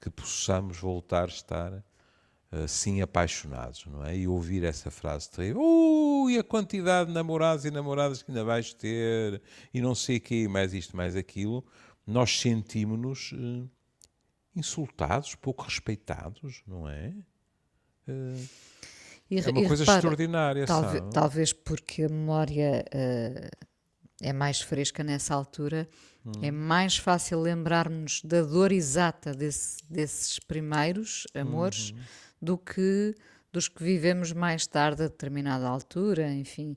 [0.00, 1.84] que possamos voltar a estar
[2.50, 4.16] assim apaixonados, não é?
[4.16, 8.44] E ouvir essa frase terrível, uh, e a quantidade de namorados e namoradas que ainda
[8.44, 9.42] vais ter,
[9.74, 11.64] e não sei o quê, mais isto, mais aquilo,
[12.06, 13.68] nós sentimos-nos uh,
[14.54, 17.12] insultados, pouco respeitados, não é?
[18.08, 18.48] Uh,
[19.28, 22.84] e, é uma coisa repara, extraordinária, talvez, talvez, porque a memória
[24.20, 25.88] é mais fresca nessa altura,
[26.24, 26.32] hum.
[26.42, 31.98] é mais fácil lembrarmos da dor exata desse, desses primeiros amores uhum
[32.40, 33.14] do que
[33.52, 36.74] dos que vivemos mais tarde a determinada altura, enfim.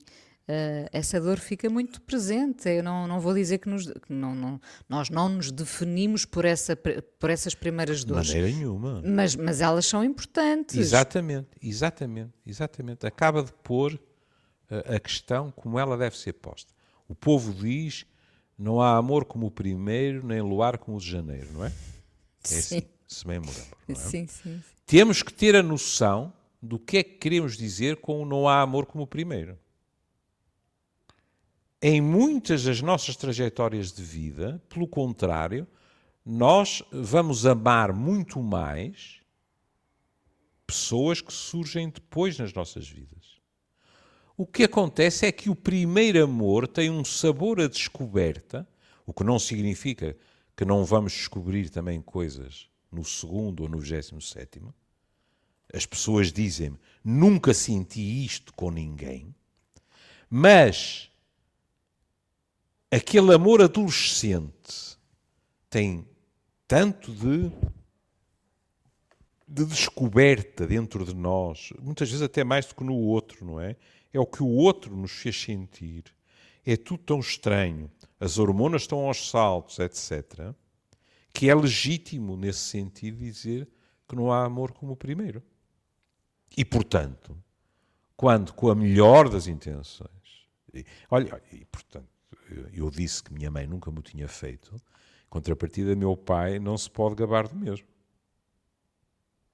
[0.48, 2.68] Uh, essa dor fica muito presente.
[2.68, 6.44] Eu não, não vou dizer que, nos, que não, não, nós não nos definimos por,
[6.44, 8.28] essa, por essas primeiras dores.
[8.28, 9.02] De maneira nenhuma.
[9.04, 10.76] Mas, mas elas são importantes.
[10.76, 13.06] Exatamente, exatamente, exatamente.
[13.06, 14.00] Acaba de pôr
[14.68, 16.72] a, a questão como ela deve ser posta.
[17.10, 18.06] O povo diz:
[18.56, 21.68] não há amor como o primeiro, nem luar como o de janeiro, não é?
[21.68, 21.72] É
[22.44, 22.58] sim.
[22.58, 23.76] assim, se bem me lembro.
[23.88, 23.94] É?
[23.96, 24.62] Sim, sim.
[24.86, 28.60] Temos que ter a noção do que é que queremos dizer com o não há
[28.60, 29.58] amor como o primeiro.
[31.82, 35.66] Em muitas das nossas trajetórias de vida, pelo contrário,
[36.24, 39.20] nós vamos amar muito mais
[40.64, 43.19] pessoas que surgem depois nas nossas vidas.
[44.40, 48.66] O que acontece é que o primeiro amor tem um sabor a descoberta,
[49.04, 50.16] o que não significa
[50.56, 54.74] que não vamos descobrir também coisas no segundo ou no vigésimo sétimo,
[55.74, 59.34] as pessoas dizem-me, nunca senti isto com ninguém,
[60.30, 61.10] mas
[62.90, 64.96] aquele amor adolescente
[65.68, 66.08] tem
[66.66, 67.52] tanto de,
[69.46, 73.76] de descoberta dentro de nós, muitas vezes até mais do que no outro, não é?
[74.12, 76.04] É o que o outro nos fez sentir.
[76.64, 77.90] É tudo tão estranho.
[78.18, 80.54] As hormonas estão aos saltos, etc.
[81.32, 83.68] Que é legítimo, nesse sentido, dizer
[84.08, 85.42] que não há amor como o primeiro.
[86.56, 87.36] E, portanto,
[88.16, 90.10] quando com a melhor das intenções,
[90.74, 92.08] e, olha, e portanto,
[92.72, 94.76] eu disse que minha mãe nunca me tinha feito,
[95.28, 97.86] contrapartida, meu pai não se pode gabar do mesmo.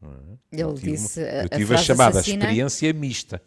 [0.03, 0.07] É?
[0.53, 1.21] Ele eu tive, disse.
[1.21, 2.45] Eu tive a, a chamada assassina.
[2.45, 3.43] experiência mista.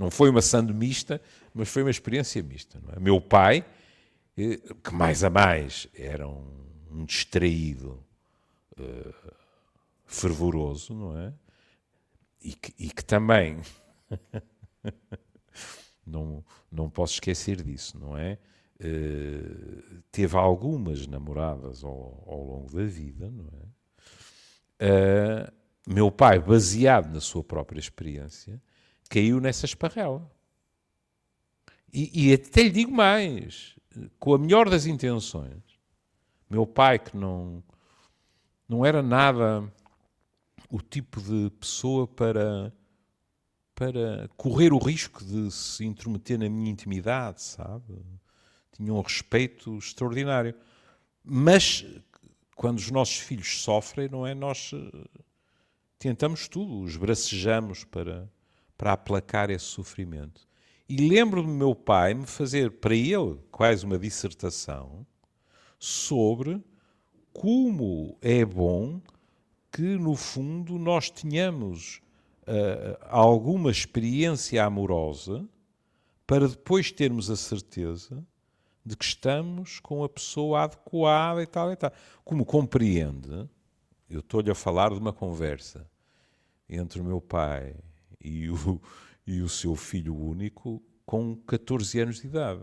[0.00, 1.20] Não foi uma sando mista,
[1.52, 2.80] mas foi uma experiência mista.
[2.96, 2.98] É?
[2.98, 3.62] Meu pai,
[4.34, 8.02] eh, que mais a mais era um, um distraído
[8.78, 9.32] uh,
[10.06, 11.34] fervoroso, não é?
[12.40, 13.60] e que, e que também
[16.06, 18.38] não, não posso esquecer disso, não é?
[18.80, 23.50] Uh, teve algumas namoradas ao, ao, longo da vida, não
[24.80, 25.46] é?
[25.46, 25.52] Uh,
[25.86, 28.58] meu pai, baseado na sua própria experiência,
[29.10, 30.30] caiu nessa esparrela.
[31.92, 33.76] E, e até lhe digo mais,
[34.18, 35.60] com a melhor das intenções,
[36.48, 37.62] meu pai, que não,
[38.68, 39.70] não era nada
[40.70, 42.72] o tipo de pessoa para,
[43.74, 47.98] para correr o risco de se intrometer na minha intimidade, sabe?
[48.72, 50.54] Tinha um respeito extraordinário.
[51.24, 51.84] Mas
[52.54, 54.34] quando os nossos filhos sofrem, não é?
[54.34, 55.20] Nós eh,
[55.98, 58.30] tentamos tudo, os bracejamos para,
[58.80, 60.48] para aplacar esse sofrimento.
[60.88, 65.06] E lembro-me do meu pai me fazer para ele quase uma dissertação
[65.78, 66.64] sobre
[67.30, 68.98] como é bom
[69.70, 72.00] que, no fundo, nós tenhamos
[72.44, 75.46] uh, alguma experiência amorosa
[76.26, 78.26] para depois termos a certeza
[78.82, 81.92] de que estamos com a pessoa adequada e tal e tal.
[82.24, 83.46] Como compreende,
[84.08, 85.86] eu estou-lhe a falar de uma conversa
[86.66, 87.76] entre o meu pai
[88.20, 88.80] e o,
[89.26, 92.62] e o seu filho único com 14 anos de idade.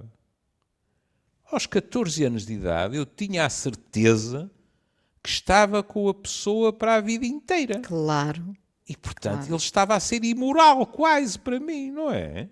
[1.52, 4.52] Aos 14 anos de idade, eu tinha a certeza
[5.24, 7.80] que estava com a pessoa para a vida inteira.
[7.82, 8.54] Claro.
[8.88, 9.50] E, portanto, claro.
[9.50, 12.50] ele estava a ser imoral quase para mim, não é?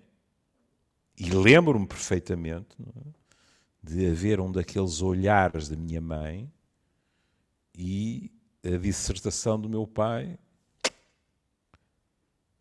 [1.18, 3.16] E lembro-me perfeitamente é?
[3.82, 6.52] de haver um daqueles olhares da minha mãe
[7.74, 8.30] e
[8.62, 10.38] a dissertação do meu pai.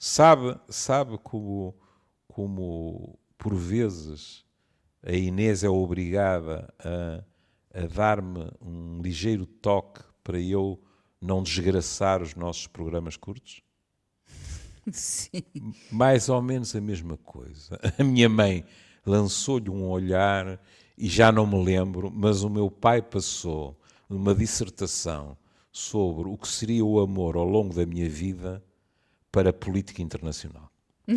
[0.07, 1.75] Sabe, sabe como,
[2.27, 4.45] como por vezes
[5.01, 7.23] a Inês é obrigada a
[7.73, 10.79] a dar-me um ligeiro toque para eu
[11.19, 13.63] não desgraçar os nossos programas curtos?
[14.93, 15.41] Sim.
[15.91, 17.79] Mais ou menos a mesma coisa.
[17.99, 18.63] A minha mãe
[19.03, 20.61] lançou-lhe um olhar
[20.95, 23.75] e já não me lembro, mas o meu pai passou
[24.07, 25.35] uma dissertação
[25.71, 28.63] sobre o que seria o amor ao longo da minha vida
[29.35, 30.71] para a política internacional.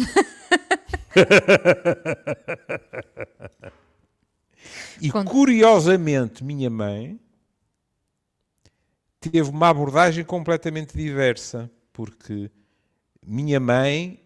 [5.01, 7.21] E curiosamente, minha mãe
[9.21, 12.51] teve uma abordagem completamente diversa, porque
[13.25, 14.21] minha mãe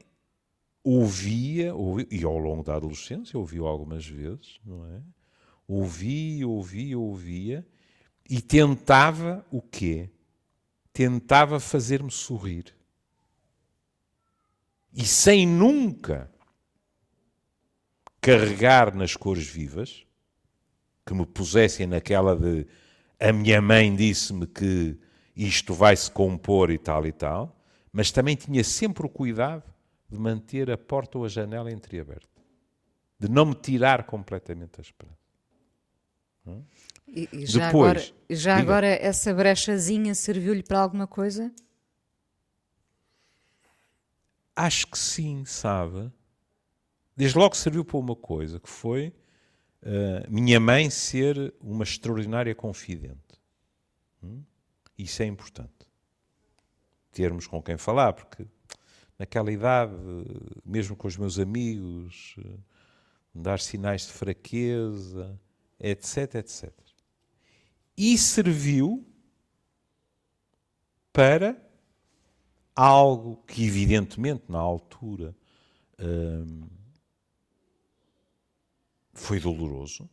[0.83, 5.03] ouvia, ouvia, e ao longo da adolescência ouviu algumas vezes, não é?
[5.69, 7.67] Ouvia, ouvia, ouvia,
[8.29, 10.09] e tentava o quê?
[10.91, 12.75] Tentava fazer-me sorrir.
[14.95, 16.31] E sem nunca
[18.21, 20.07] carregar nas cores vivas,
[21.05, 22.67] que me pusessem naquela de
[23.19, 24.99] a minha mãe disse-me que
[25.37, 27.57] isto vai se compor e tal e tal,
[27.93, 29.63] mas também tinha sempre o cuidado
[30.09, 32.43] de manter a porta ou a janela entreaberta,
[33.19, 35.19] de não me tirar completamente a esperança.
[36.47, 36.63] Hum?
[37.07, 41.53] E, e já, Depois, agora, já agora essa brechazinha serviu-lhe para alguma coisa?
[44.55, 46.13] Acho que sim, sabe?
[47.17, 49.15] Desde logo serviu para uma coisa, que foi
[49.83, 53.19] uh, minha mãe ser uma extraordinária confidente.
[54.23, 54.43] Hum?
[54.97, 55.73] Isso é importante.
[57.11, 58.47] Termos com quem falar, porque
[59.19, 59.95] naquela idade,
[60.65, 62.59] mesmo com os meus amigos, uh,
[63.35, 65.39] dar sinais de fraqueza,
[65.81, 66.73] etc, etc.
[67.97, 69.07] E serviu
[71.13, 71.57] para
[72.75, 75.35] algo que, evidentemente, na altura
[75.99, 76.69] hum,
[79.13, 80.09] foi doloroso,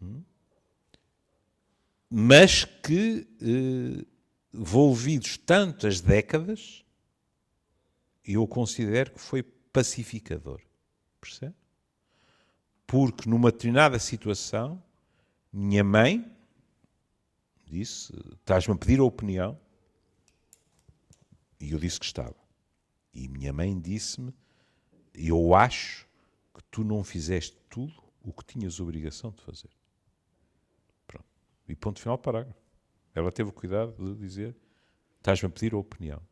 [0.00, 0.22] hum,
[2.10, 4.06] mas que, eh,
[4.54, 6.84] envolvidos tantas décadas,
[8.24, 10.60] eu considero que foi pacificador.
[11.20, 11.54] Percebe?
[12.86, 14.82] Porque numa determinada situação,
[15.52, 16.24] minha mãe
[17.66, 19.58] disse: Estás-me a pedir a opinião?
[21.60, 22.36] E eu disse que estava.
[23.12, 24.34] E minha mãe disse-me:
[25.14, 26.06] Eu acho
[26.54, 29.70] que tu não fizeste tudo o que tinhas obrigação de fazer.
[31.06, 31.26] Pronto.
[31.68, 32.60] E ponto final, parágrafo.
[33.14, 34.54] Ela teve o cuidado de dizer:
[35.18, 36.22] Estás-me a pedir a opinião.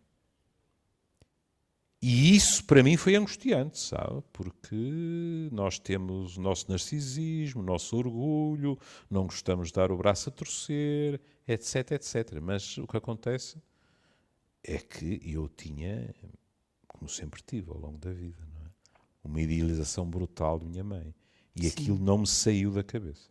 [2.07, 4.23] E isso para mim foi angustiante, sabe?
[4.31, 10.29] Porque nós temos o nosso narcisismo, o nosso orgulho, não gostamos de dar o braço
[10.29, 12.39] a torcer, etc, etc.
[12.43, 13.57] Mas o que acontece
[14.65, 16.15] é que eu tinha,
[16.89, 18.99] como sempre tive ao longo da vida, é?
[19.23, 21.15] uma idealização brutal de minha mãe.
[21.55, 21.69] E Sim.
[21.69, 23.29] aquilo não me saiu da cabeça.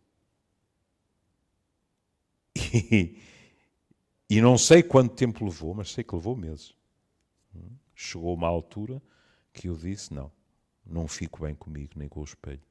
[2.90, 3.20] E,
[4.28, 6.74] e não sei quanto tempo levou, mas sei que levou meses.
[7.94, 9.00] Chegou uma altura
[9.52, 10.32] que eu disse: não,
[10.84, 12.62] não fico bem comigo nem com o espelho.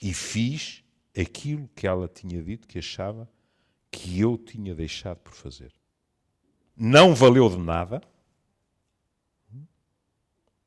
[0.00, 0.82] E fiz
[1.16, 3.30] aquilo que ela tinha dito que achava
[3.90, 5.72] que eu tinha deixado por fazer
[6.80, 8.00] não valeu de nada,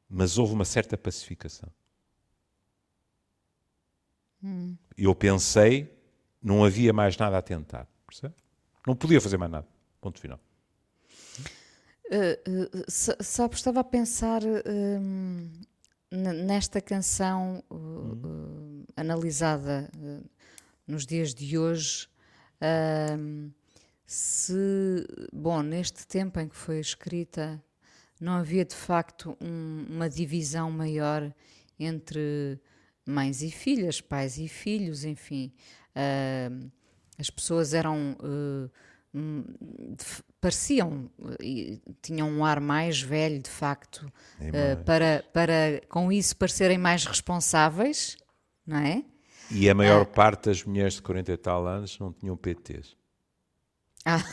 [0.08, 1.68] mas houve uma certa pacificação.
[4.44, 4.78] Hum.
[4.96, 5.92] Eu pensei,
[6.40, 8.36] não havia mais nada a tentar, percebe?
[8.86, 9.68] Não podia fazer mais nada.
[10.00, 10.40] Ponto final.
[12.06, 15.66] Uh, uh, sabe, estava a pensar uh,
[16.12, 18.84] nesta canção hum.
[18.96, 19.90] analisada
[20.86, 22.08] nos dias de hoje
[24.06, 27.64] se, bom, neste tempo em que foi escrita,
[28.20, 31.34] não havia de facto um, uma divisão maior
[31.80, 32.60] entre
[33.06, 35.54] mães e filhas, pais e filhos, enfim.
[35.90, 36.72] Uh,
[37.18, 38.18] as pessoas eram.
[38.22, 38.70] Uh,
[40.42, 41.08] pareciam
[41.40, 47.06] e tinham um ar mais velho, de facto, uh, para, para com isso parecerem mais
[47.06, 48.18] responsáveis,
[48.66, 49.06] não é?
[49.52, 52.98] E a maior parte das mulheres de 40 e tal anos não tinham PTs.
[54.06, 54.24] Ah.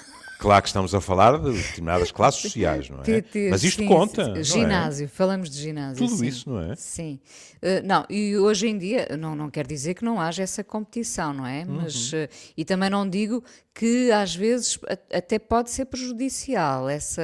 [0.40, 3.50] Claro que estamos a falar de determinadas classes sociais, não é?
[3.50, 4.42] Mas isto sim, conta.
[4.42, 5.08] Sim, ginásio, é?
[5.08, 5.98] falamos de ginásio.
[5.98, 6.26] Tudo sim.
[6.26, 6.74] isso, não é?
[6.76, 7.20] Sim.
[7.56, 11.34] Uh, não, e hoje em dia, não, não quer dizer que não haja essa competição,
[11.34, 11.66] não é?
[11.66, 12.24] Mas, uhum.
[12.24, 13.44] uh, e também não digo
[13.74, 14.78] que às vezes
[15.12, 17.22] até pode ser prejudicial essa,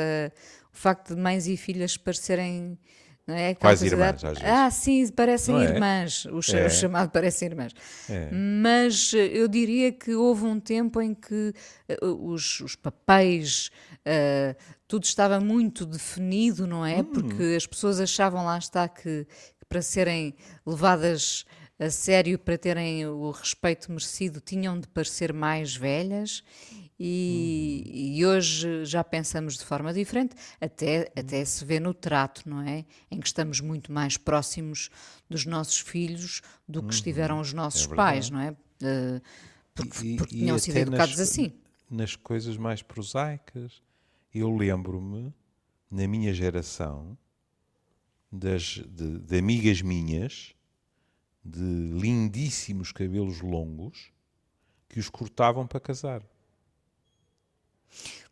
[0.70, 2.78] o facto de mães e filhas parecerem
[3.26, 3.54] não é?
[3.54, 4.44] Quais irmãs, às vezes.
[4.44, 5.64] Ah, sim, parecem é?
[5.64, 6.26] irmãs.
[6.26, 6.66] O, é.
[6.66, 7.72] o, chamado parecem irmãs.
[8.08, 8.30] É.
[8.30, 11.52] Mas eh, eu diria que houve um tempo em que
[12.02, 13.70] uh, os, os, papéis,
[14.06, 14.56] uh,
[14.86, 16.98] tudo estava muito definido, não é?
[16.98, 17.04] Hum.
[17.04, 20.32] Porque as pessoas achavam, lá está, que, que para serem
[20.64, 21.44] levadas
[21.78, 26.42] a sério, para terem o respeito merecido, tinham de parecer mais velhas
[26.98, 27.92] e, uhum.
[27.94, 32.86] e, hoje já pensamos de forma diferente, até, até se vê no trato, não é?
[33.10, 34.88] Em que estamos muito mais próximos
[35.28, 36.90] dos nossos filhos do que uhum.
[36.90, 38.52] estiveram os nossos é pais, não é?
[38.52, 39.20] Uh,
[39.74, 41.52] porque, e, porque tinham sido educados nas, assim.
[41.90, 43.82] Nas coisas mais prosaicas,
[44.34, 45.34] eu lembro-me,
[45.90, 47.16] na minha geração,
[48.32, 50.55] das, de, de amigas minhas,
[51.46, 54.10] de lindíssimos cabelos longos,
[54.88, 56.22] que os cortavam para casar.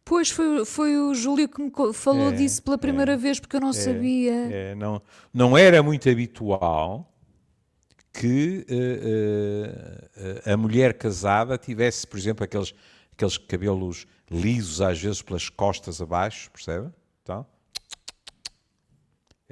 [0.04, 3.56] Pois foi, foi o Júlio que me falou é, disso pela primeira é, vez, porque
[3.56, 4.32] eu não é, sabia.
[4.32, 5.00] É, não,
[5.32, 7.10] não era muito habitual
[8.12, 12.74] que uh, uh, a mulher casada tivesse, por exemplo, aqueles,
[13.12, 16.90] aqueles cabelos lisos, às vezes pelas costas abaixo, percebe?
[17.22, 17.46] Então,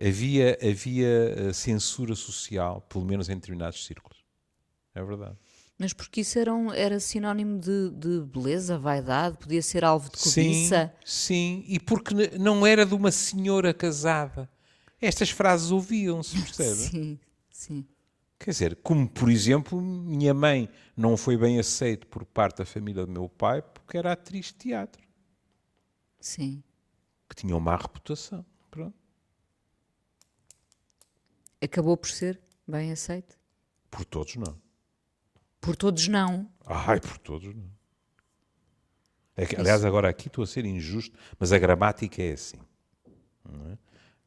[0.03, 4.19] havia, havia censura social, pelo menos em determinados círculos.
[4.95, 5.37] É verdade.
[5.79, 10.19] Mas porque isso era, um, era sinónimo de, de, beleza, vaidade, podia ser alvo de
[10.19, 10.95] cobiça.
[11.05, 14.49] Sim, sim, e porque não era de uma senhora casada.
[15.01, 16.77] Estas frases ouviam-se, percebe?
[16.77, 17.19] Sim,
[17.51, 17.87] sim.
[18.39, 23.07] Quer dizer, como por exemplo, minha mãe não foi bem aceita por parte da família
[23.07, 25.03] do meu pai porque era atriz de teatro.
[26.21, 26.63] Sim.
[27.29, 28.45] Que tinha uma má reputação.
[28.71, 29.02] Pronto.
[31.63, 33.39] Acabou por ser bem aceito?
[33.91, 34.61] Por todos não.
[35.61, 36.51] Por todos não.
[36.67, 37.71] Ai, por todos não.
[39.37, 42.59] É que, aliás, agora aqui estou a ser injusto, mas a gramática é assim.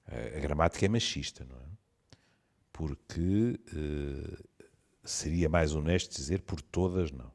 [0.07, 0.37] É?
[0.37, 1.65] A, gramática é machista, não é?
[2.71, 4.43] Porque uh,
[5.03, 7.31] seria mais honesto dizer por todas não.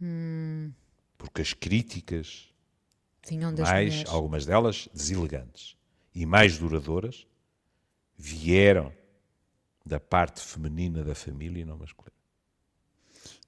[0.00, 0.72] Hum.
[1.16, 2.52] Porque as críticas,
[3.26, 4.12] Vinham das mais, mulheres.
[4.12, 5.76] algumas delas deselegantes
[6.14, 7.26] e mais duradouras,
[8.16, 8.92] vieram
[9.84, 12.14] da parte feminina da família e não masculina.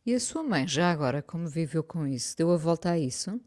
[0.05, 2.37] E a sua mãe, já agora, como viveu com isso?
[2.37, 3.41] Deu a volta a isso?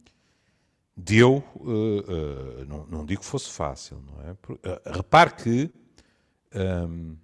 [0.96, 4.32] Deu, uh, uh, não, não, digo que fosse fácil, não é?
[4.32, 5.72] Uh, repare que
[6.54, 7.18] um, ehm,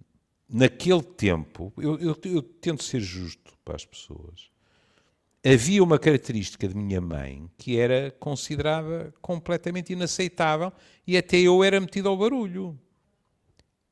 [0.47, 4.49] naquele tempo, eu, eu, eu, tento ser justo para as pessoas,
[5.45, 10.71] havia uma característica de minha mãe que era considerada completamente inaceitável
[11.05, 12.79] e até eu era metido ao barulho.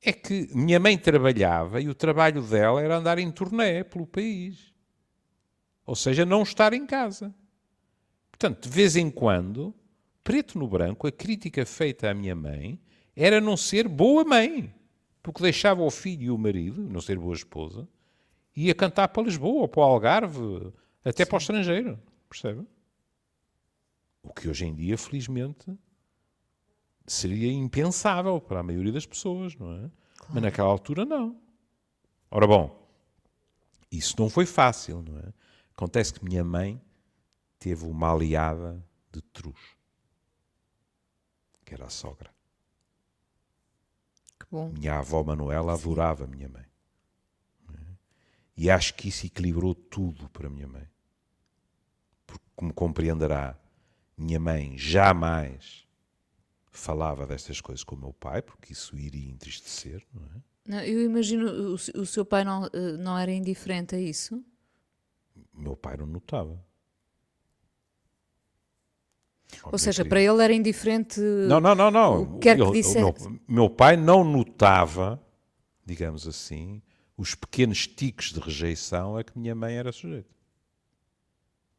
[0.06, 4.74] É que minha mãe trabalhava e o trabalho dela era andar em turnê pelo país.
[5.86, 7.34] Ou seja, não estar em casa.
[8.30, 9.74] Portanto, de vez em quando,
[10.22, 12.78] preto no branco, a crítica feita à minha mãe
[13.16, 14.74] era não ser boa mãe,
[15.22, 17.88] porque deixava o filho e o marido, não ser boa esposa,
[18.56, 20.74] e ia cantar para Lisboa, ou para o Algarve,
[21.04, 21.30] até Sim.
[21.30, 22.00] para o estrangeiro.
[22.30, 22.66] Percebe?
[24.22, 25.66] O que hoje em dia, felizmente,
[27.06, 29.92] seria impensável para a maioria das pessoas, não é?
[30.18, 30.34] Claro.
[30.34, 31.40] Mas naquela altura, não.
[32.32, 32.90] Ora bom,
[33.92, 35.34] isso não foi fácil, não é?
[35.76, 36.82] Acontece que minha mãe
[37.60, 39.60] teve uma aliada de truz,
[41.64, 42.34] que era a sogra.
[44.40, 44.70] Que bom.
[44.70, 46.66] Minha avó Manuela adorava minha mãe.
[48.56, 50.88] E acho que isso equilibrou tudo para minha mãe.
[52.26, 53.58] Porque, como compreenderá,
[54.16, 55.83] minha mãe jamais
[56.74, 60.42] falava destas coisas com o meu pai, porque isso iria entristecer, não é?
[60.66, 64.44] Não, eu imagino, o, o seu pai não, eh, não era indiferente a isso?
[65.54, 66.64] meu pai não notava.
[69.66, 71.20] Ou seja, para ele era indiferente.
[71.20, 72.22] Não, não, não, não.
[72.24, 73.30] O que quer que dissesse.
[73.30, 75.22] Meu, meu, pai não notava,
[75.86, 76.82] digamos assim,
[77.16, 80.34] os pequenos tiques de rejeição a que minha mãe era sujeita.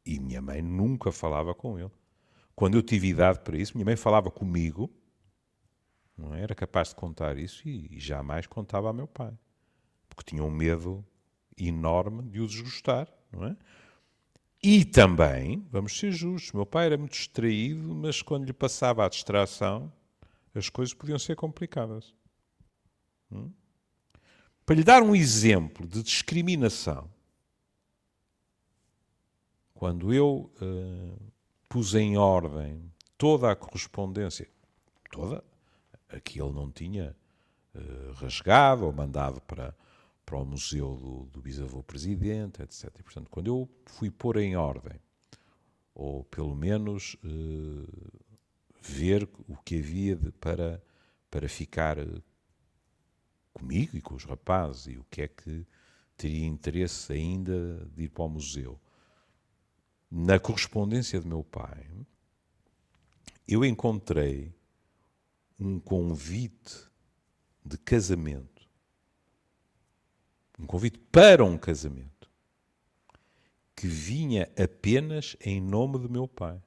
[0.06, 1.90] E minha mãe nunca falava com ele.
[2.54, 4.90] Quando eu tive idade para isso, minha mãe falava comigo,
[6.16, 6.42] não é?
[6.42, 9.36] era capaz de contar isso e, e jamais contava ao meu pai.
[10.08, 11.04] Porque tinha um medo
[11.56, 13.56] enorme de o desgostar não é?
[14.62, 19.08] E também, vamos ser justos, meu pai era muito distraído, mas quando lhe passava a
[19.08, 19.92] distração,
[20.54, 22.14] as coisas podiam ser complicadas.
[23.30, 23.50] Hum?
[24.64, 27.10] Para lhe dar um exemplo de discriminação,
[29.74, 31.32] quando eu uh,
[31.68, 34.48] pus em ordem toda a correspondência,
[35.10, 35.42] toda,
[36.08, 37.16] a que ele não tinha
[37.74, 39.74] uh, rasgado ou mandado para,
[40.24, 42.90] para o museu do, do bisavô presidente, etc.
[42.98, 44.98] E, portanto, quando eu fui pôr em ordem,
[45.94, 48.22] ou pelo menos uh,
[48.80, 50.82] ver o que havia de, para,
[51.30, 52.22] para ficar eh,
[53.52, 55.66] comigo e com os rapazes e o que é que
[56.16, 58.78] teria interesse ainda de ir para o museu.
[60.16, 61.90] Na correspondência do meu pai,
[63.48, 64.54] eu encontrei
[65.58, 66.88] um convite
[67.64, 68.54] de casamento
[70.58, 72.30] um convite para um casamento
[73.74, 76.62] que vinha apenas em nome do meu pai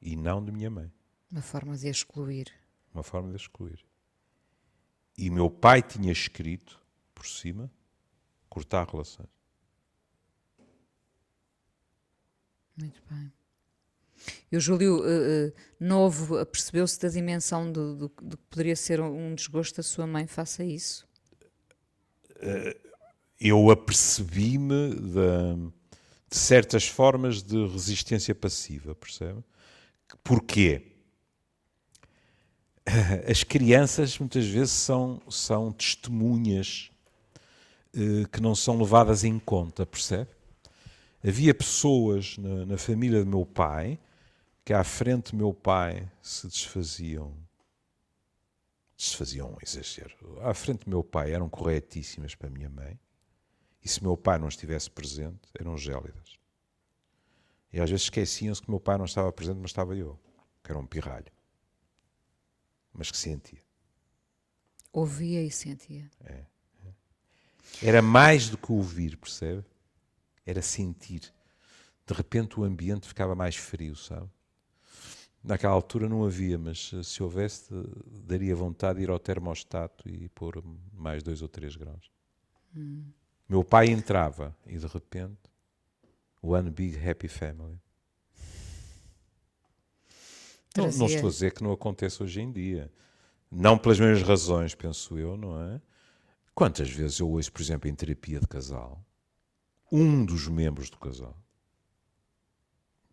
[0.00, 0.92] e não de minha mãe.
[1.30, 2.52] Uma forma de excluir.
[2.92, 3.84] Uma forma de excluir.
[5.16, 6.78] E meu pai tinha escrito
[7.14, 7.70] por cima
[8.48, 9.35] cortar relações.
[12.76, 13.32] Muito bem.
[14.50, 19.34] E o Júlio, uh, novo, percebeu-se da dimensão do, do, do, que poderia ser um
[19.34, 21.06] desgosto da sua mãe face a isso?
[22.36, 22.78] Uh,
[23.40, 25.54] eu apercebi-me da,
[26.30, 29.42] de certas formas de resistência passiva, percebe?
[30.22, 30.92] Porquê?
[33.28, 36.90] As crianças muitas vezes são, são testemunhas
[38.30, 40.35] que não são levadas em conta, percebe?
[41.24, 43.98] Havia pessoas na, na família do meu pai
[44.64, 47.36] que à frente do meu pai se desfaziam
[48.96, 50.16] desfaziam um exagero.
[50.40, 52.98] À frente do meu pai eram corretíssimas para a minha mãe.
[53.84, 56.38] E se meu pai não estivesse presente, eram gélidas.
[57.72, 60.18] E às vezes esqueciam-se que meu pai não estava presente, mas estava eu,
[60.64, 61.30] que era um pirralho.
[62.92, 63.62] Mas que sentia.
[64.92, 66.10] Ouvia e sentia.
[66.24, 66.44] É.
[67.82, 69.62] Era mais do que ouvir, percebe?
[70.46, 71.32] Era sentir.
[72.06, 74.30] De repente o ambiente ficava mais frio, sabe?
[75.42, 77.72] Naquela altura não havia, mas eh, se houvesse,
[78.24, 82.10] daria vontade de ir ao termostato e pôr mais dois ou três graus.
[82.74, 83.04] Hum.
[83.48, 85.38] Meu pai entrava e de repente,
[86.42, 87.78] One Big Happy Family.
[90.76, 92.90] Não, não, estou a dizer que não acontece hoje em dia.
[93.50, 95.80] Não pelas mesmas razões, penso eu, não é?
[96.54, 99.05] Quantas vezes eu ouço, por exemplo, em terapia de casal,
[99.90, 101.36] um dos membros do casal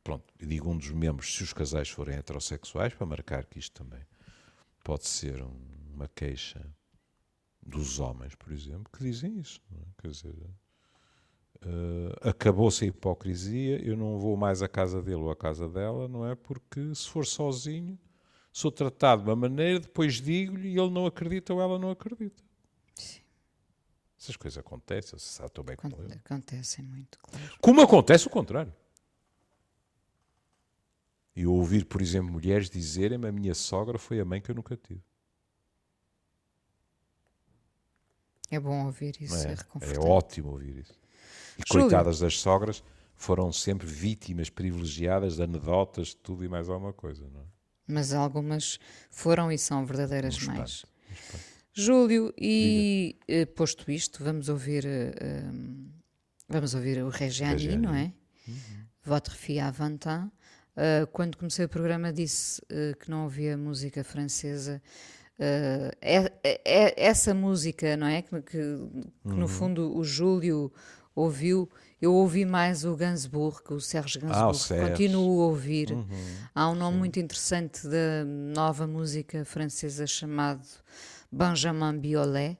[0.03, 3.83] pronto, eu digo um dos membros, se os casais forem heterossexuais, para marcar que isto
[3.83, 4.05] também
[4.83, 5.55] pode ser um,
[5.93, 6.61] uma queixa
[7.65, 9.61] dos homens, por exemplo, que dizem isso.
[9.71, 10.01] É?
[10.01, 10.35] Quer dizer,
[11.61, 16.09] uh, acabou-se a hipocrisia, eu não vou mais à casa dele ou à casa dela,
[16.09, 16.35] não é?
[16.35, 17.97] Porque se for sozinho,
[18.51, 22.43] sou tratado de uma maneira, depois digo-lhe e ele não acredita ou ela não acredita.
[24.23, 26.13] Essas coisas acontecem, se sabe, estou bem com ele.
[26.13, 27.57] Acontecem muito, claro.
[27.59, 28.73] Como acontece o contrário.
[31.35, 34.77] E ouvir, por exemplo, mulheres dizerem-me a minha sogra foi a mãe que eu nunca
[34.77, 35.03] tive.
[38.49, 40.97] É bom ouvir isso, é, é, é ótimo ouvir isso.
[41.57, 41.87] E Júlio.
[41.87, 42.81] coitadas das sogras
[43.17, 47.45] foram sempre vítimas privilegiadas de anedotas, de tudo e mais alguma coisa, não é?
[47.85, 50.85] Mas algumas foram e são verdadeiras um mães.
[51.73, 53.41] Júlio, e Diga.
[53.41, 55.91] Eh, posto isto, vamos ouvir, uh,
[56.47, 58.13] vamos ouvir o Regiani, não é?
[58.47, 58.55] Uhum.
[59.03, 60.31] Votre fille à 20 ans.
[60.75, 64.81] Uh, quando comecei o programa disse uh, que não ouvia música francesa.
[65.39, 68.21] Uh, é, é, essa música, não é?
[68.21, 69.35] Que, que, que uhum.
[69.35, 70.71] no fundo o Júlio
[71.15, 71.69] ouviu.
[72.01, 74.59] Eu ouvi mais o Gainsbourg, o Serge Gainsbourg.
[74.71, 75.91] Ah, Continuo a ouvir.
[75.91, 76.05] Uhum.
[76.53, 76.99] Há um nome Sim.
[76.99, 80.67] muito interessante da nova música francesa chamado
[81.33, 82.57] Benjamin Biolay.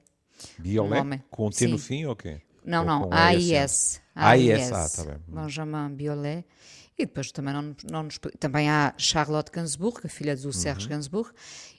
[0.58, 1.00] Biolay?
[1.00, 2.40] Um com T no fim ou quê?
[2.64, 4.00] Não, ou não, AIS.
[4.14, 5.18] AIS, ah, tá bem.
[5.28, 6.44] Benjamin Biolay.
[6.98, 10.90] E depois também, não, não nos, também há Charlotte Gainsbourg, a filha do Serge uhum.
[10.90, 11.30] Gainsbourg,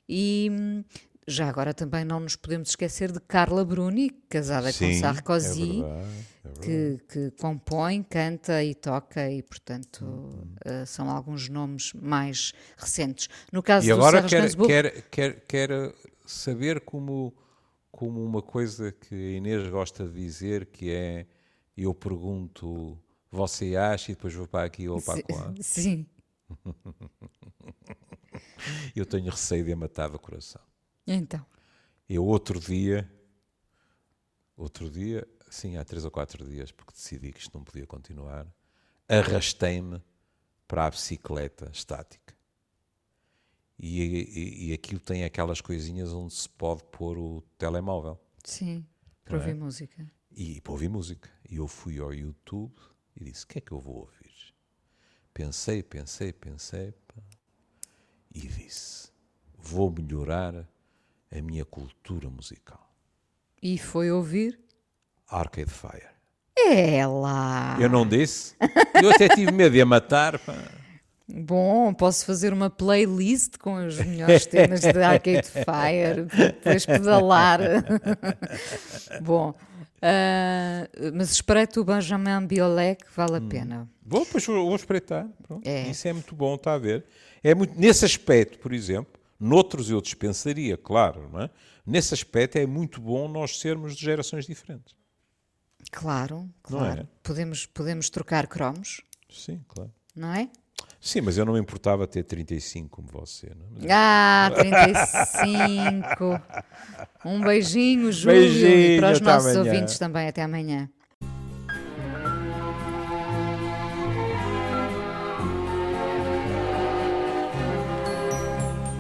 [0.10, 0.84] e hum,
[1.26, 5.66] já agora também não nos podemos esquecer de Carla Bruni, casada Sim, com Sarkozy, é
[5.66, 6.60] verdade, é verdade.
[6.62, 10.56] Que, que, compõe, canta e toca, e portanto uhum.
[10.66, 13.30] uh, são alguns nomes mais recentes.
[13.54, 15.94] No caso e agora do quer, Gainsbourg, quer, quer, quer
[16.26, 17.34] saber como,
[17.92, 21.28] como uma coisa que a Inês gosta de dizer, que é,
[21.76, 22.98] eu pergunto
[23.32, 25.54] você acha e depois vou para aqui ou para lá.
[25.62, 26.06] Sim.
[28.96, 30.62] Eu tenho receio de a matar do coração.
[31.06, 31.46] Então.
[32.08, 33.10] Eu outro dia,
[34.56, 38.48] outro dia, sim, há três ou quatro dias, porque decidi que isto não podia continuar,
[39.08, 40.02] arrastei-me
[40.68, 42.35] para a bicicleta estática.
[43.78, 48.18] E, e, e, aquilo tem aquelas coisinhas onde se pode pôr o telemóvel.
[48.44, 48.86] Sim,
[49.26, 49.54] para ouvir é?
[49.54, 50.12] música.
[50.32, 51.30] E para ouvir música.
[51.50, 52.74] E eu fui ao YouTube
[53.16, 54.54] e disse: O que é que eu vou ouvir?
[55.34, 56.94] Pensei, pensei, pensei
[58.34, 59.10] e disse:
[59.58, 60.68] Vou melhorar
[61.32, 62.94] a minha cultura musical.
[63.62, 64.60] E foi ouvir?
[65.28, 66.16] Arcade Fire.
[66.58, 67.78] É lá!
[67.80, 68.56] Eu não disse?
[69.02, 70.40] Eu até tive medo de a matar.
[70.40, 70.54] Pá.
[71.28, 77.60] Bom, posso fazer uma playlist com os melhores temas de Arcade Fire, depois pedalar.
[79.22, 79.56] Bom,
[80.06, 83.50] Uh, mas espreito o Benjamin Biolay que vale a hum.
[83.50, 83.90] pena.
[84.06, 85.28] Vou, pois vou espreitar.
[85.64, 85.90] É.
[85.90, 87.06] Isso é muito bom, está a ver.
[87.44, 91.50] É muito, nesse aspecto, por exemplo, noutros eu dispensaria, claro, não é?
[91.86, 94.96] Nesse aspecto é muito bom nós sermos de gerações diferentes.
[95.92, 97.02] Claro, claro.
[97.02, 97.08] É?
[97.24, 99.02] Podemos, podemos trocar cromos.
[99.30, 99.92] Sim, claro.
[100.16, 100.50] Não é?
[101.00, 103.52] Sim, mas eu não me importava ter 35 como você.
[103.56, 103.88] Não?
[103.88, 103.94] É?
[103.94, 106.42] Ah, 35.
[107.24, 108.40] um beijinho, Júlio.
[108.40, 109.72] Beijinho, e para os nossos amanhã.
[109.72, 110.28] ouvintes também.
[110.28, 110.90] Até amanhã.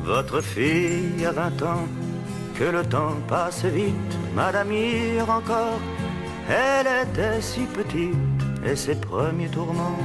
[0.03, 1.89] Votre fille a 20 ans,
[2.55, 5.81] que le temps passe vite, madame hier encore,
[6.47, 8.15] elle était si petite.
[8.65, 9.97] et ses premiers tourments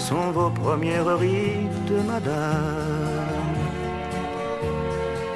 [0.00, 3.58] sont vos premières rides, madame,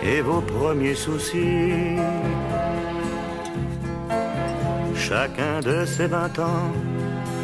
[0.03, 1.99] et vos premiers soucis.
[4.97, 6.73] Chacun de ces vingt ans,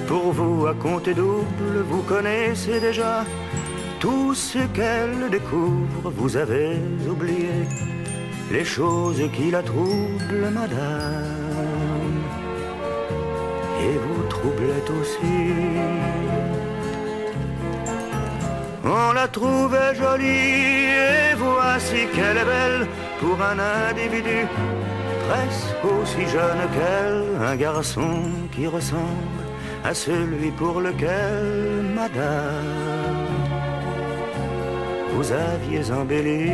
[0.08, 3.24] pour vous à compter double, vous connaissez déjà
[4.00, 7.56] tout ce qu'elle découvre, vous avez oublié
[8.50, 12.18] les choses qui la troublent, madame,
[13.86, 16.29] et vous troublez aussi.
[18.84, 20.86] On la trouvait jolie
[21.30, 22.86] et voici qu'elle est belle
[23.20, 23.58] pour un
[23.88, 24.46] individu
[25.28, 28.22] presque aussi jeune qu'elle, un garçon
[28.52, 29.44] qui ressemble
[29.84, 33.26] à celui pour lequel, madame,
[35.12, 36.50] vous aviez embelli.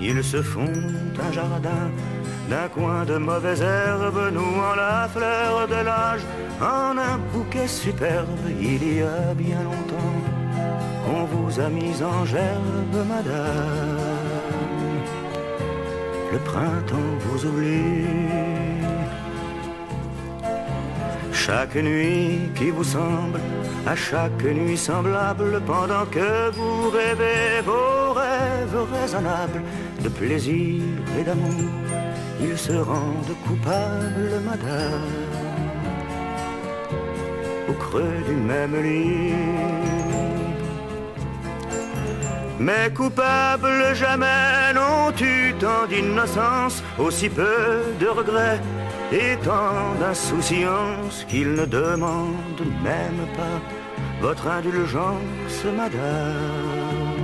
[0.00, 0.80] Ils se font
[1.26, 1.84] un jardin
[2.48, 6.24] d'un coin de mauvaises herbes, nouant la fleur de l'âge
[6.60, 8.28] en un bouquet superbe.
[8.60, 10.18] Il y a bien longtemps
[11.04, 14.18] qu'on vous a mis en gerbe, madame.
[16.32, 18.68] Le printemps vous oublie.
[21.32, 23.40] Chaque nuit qui vous semble,
[23.86, 29.62] à chaque nuit semblable, pendant que vous rêvez vos rêves raisonnables
[30.02, 30.82] de plaisir
[31.18, 31.72] et d'amour,
[32.42, 35.47] ils se rendent coupables, madame,
[37.68, 39.34] au creux du même lit.
[42.60, 48.60] Mais coupables jamais n'ont eu tant d'innocence, aussi peu de regrets
[49.12, 53.60] et tant d'insouciance qu'ils ne demandent même pas
[54.20, 57.14] votre indulgence, madame,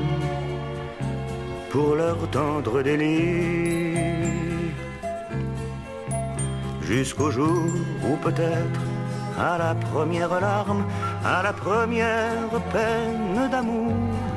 [1.70, 3.98] pour leur tendre délit.
[6.82, 7.66] Jusqu'au jour
[8.08, 8.80] où peut-être,
[9.38, 10.84] à la première larme,
[11.24, 13.92] à la première peine d'amour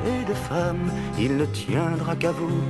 [0.06, 2.62] et de femme, il ne tiendra qu'à vous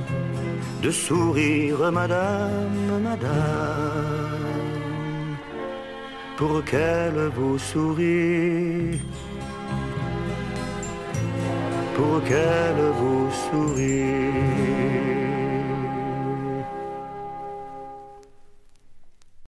[0.81, 4.39] de sourire, madame, madame
[6.39, 9.01] pour qu'elle vous sourie,
[11.95, 14.78] pour qu'elle vous sourie.